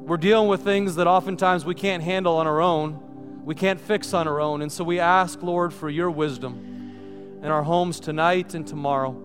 We're 0.05 0.17
dealing 0.17 0.49
with 0.49 0.62
things 0.62 0.97
that 0.97 1.07
oftentimes 1.07 1.65
we 1.65 1.77
can't 1.77 2.03
handle 2.03 2.37
on 2.37 2.49
our 2.49 2.61
own, 2.61 3.45
we 3.45 3.55
can't 3.55 3.81
fix 3.81 4.12
on 4.12 4.27
our 4.27 4.41
own. 4.41 4.61
And 4.61 4.71
so 4.71 4.83
we 4.83 4.99
ask, 4.99 5.43
Lord, 5.43 5.73
for 5.73 5.88
your 5.88 6.11
wisdom 6.11 7.38
in 7.43 7.49
our 7.51 7.62
homes 7.62 8.01
tonight 8.01 8.55
and 8.55 8.67
tomorrow, 8.67 9.17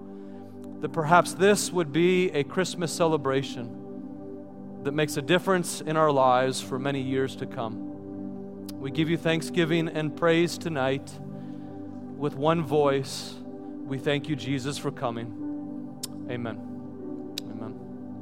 that 0.81 0.89
perhaps 0.89 1.33
this 1.33 1.71
would 1.71 1.91
be 1.91 2.29
a 2.31 2.43
Christmas 2.43 2.91
celebration 2.91 4.83
that 4.83 4.91
makes 4.91 5.17
a 5.17 5.21
difference 5.21 5.81
in 5.81 5.97
our 5.97 6.11
lives 6.11 6.61
for 6.61 6.77
many 6.77 7.01
years 7.01 7.35
to 7.37 7.47
come. 7.47 8.67
We 8.79 8.91
give 8.91 9.09
you 9.09 9.17
thanksgiving 9.17 9.87
and 9.87 10.15
praise 10.15 10.57
tonight 10.57 11.11
with 12.15 12.35
one 12.35 12.63
voice. 12.63 13.33
We 13.85 13.97
thank 13.97 14.29
you, 14.29 14.35
Jesus, 14.35 14.77
for 14.77 14.91
coming. 14.91 15.99
Amen. 16.29 16.66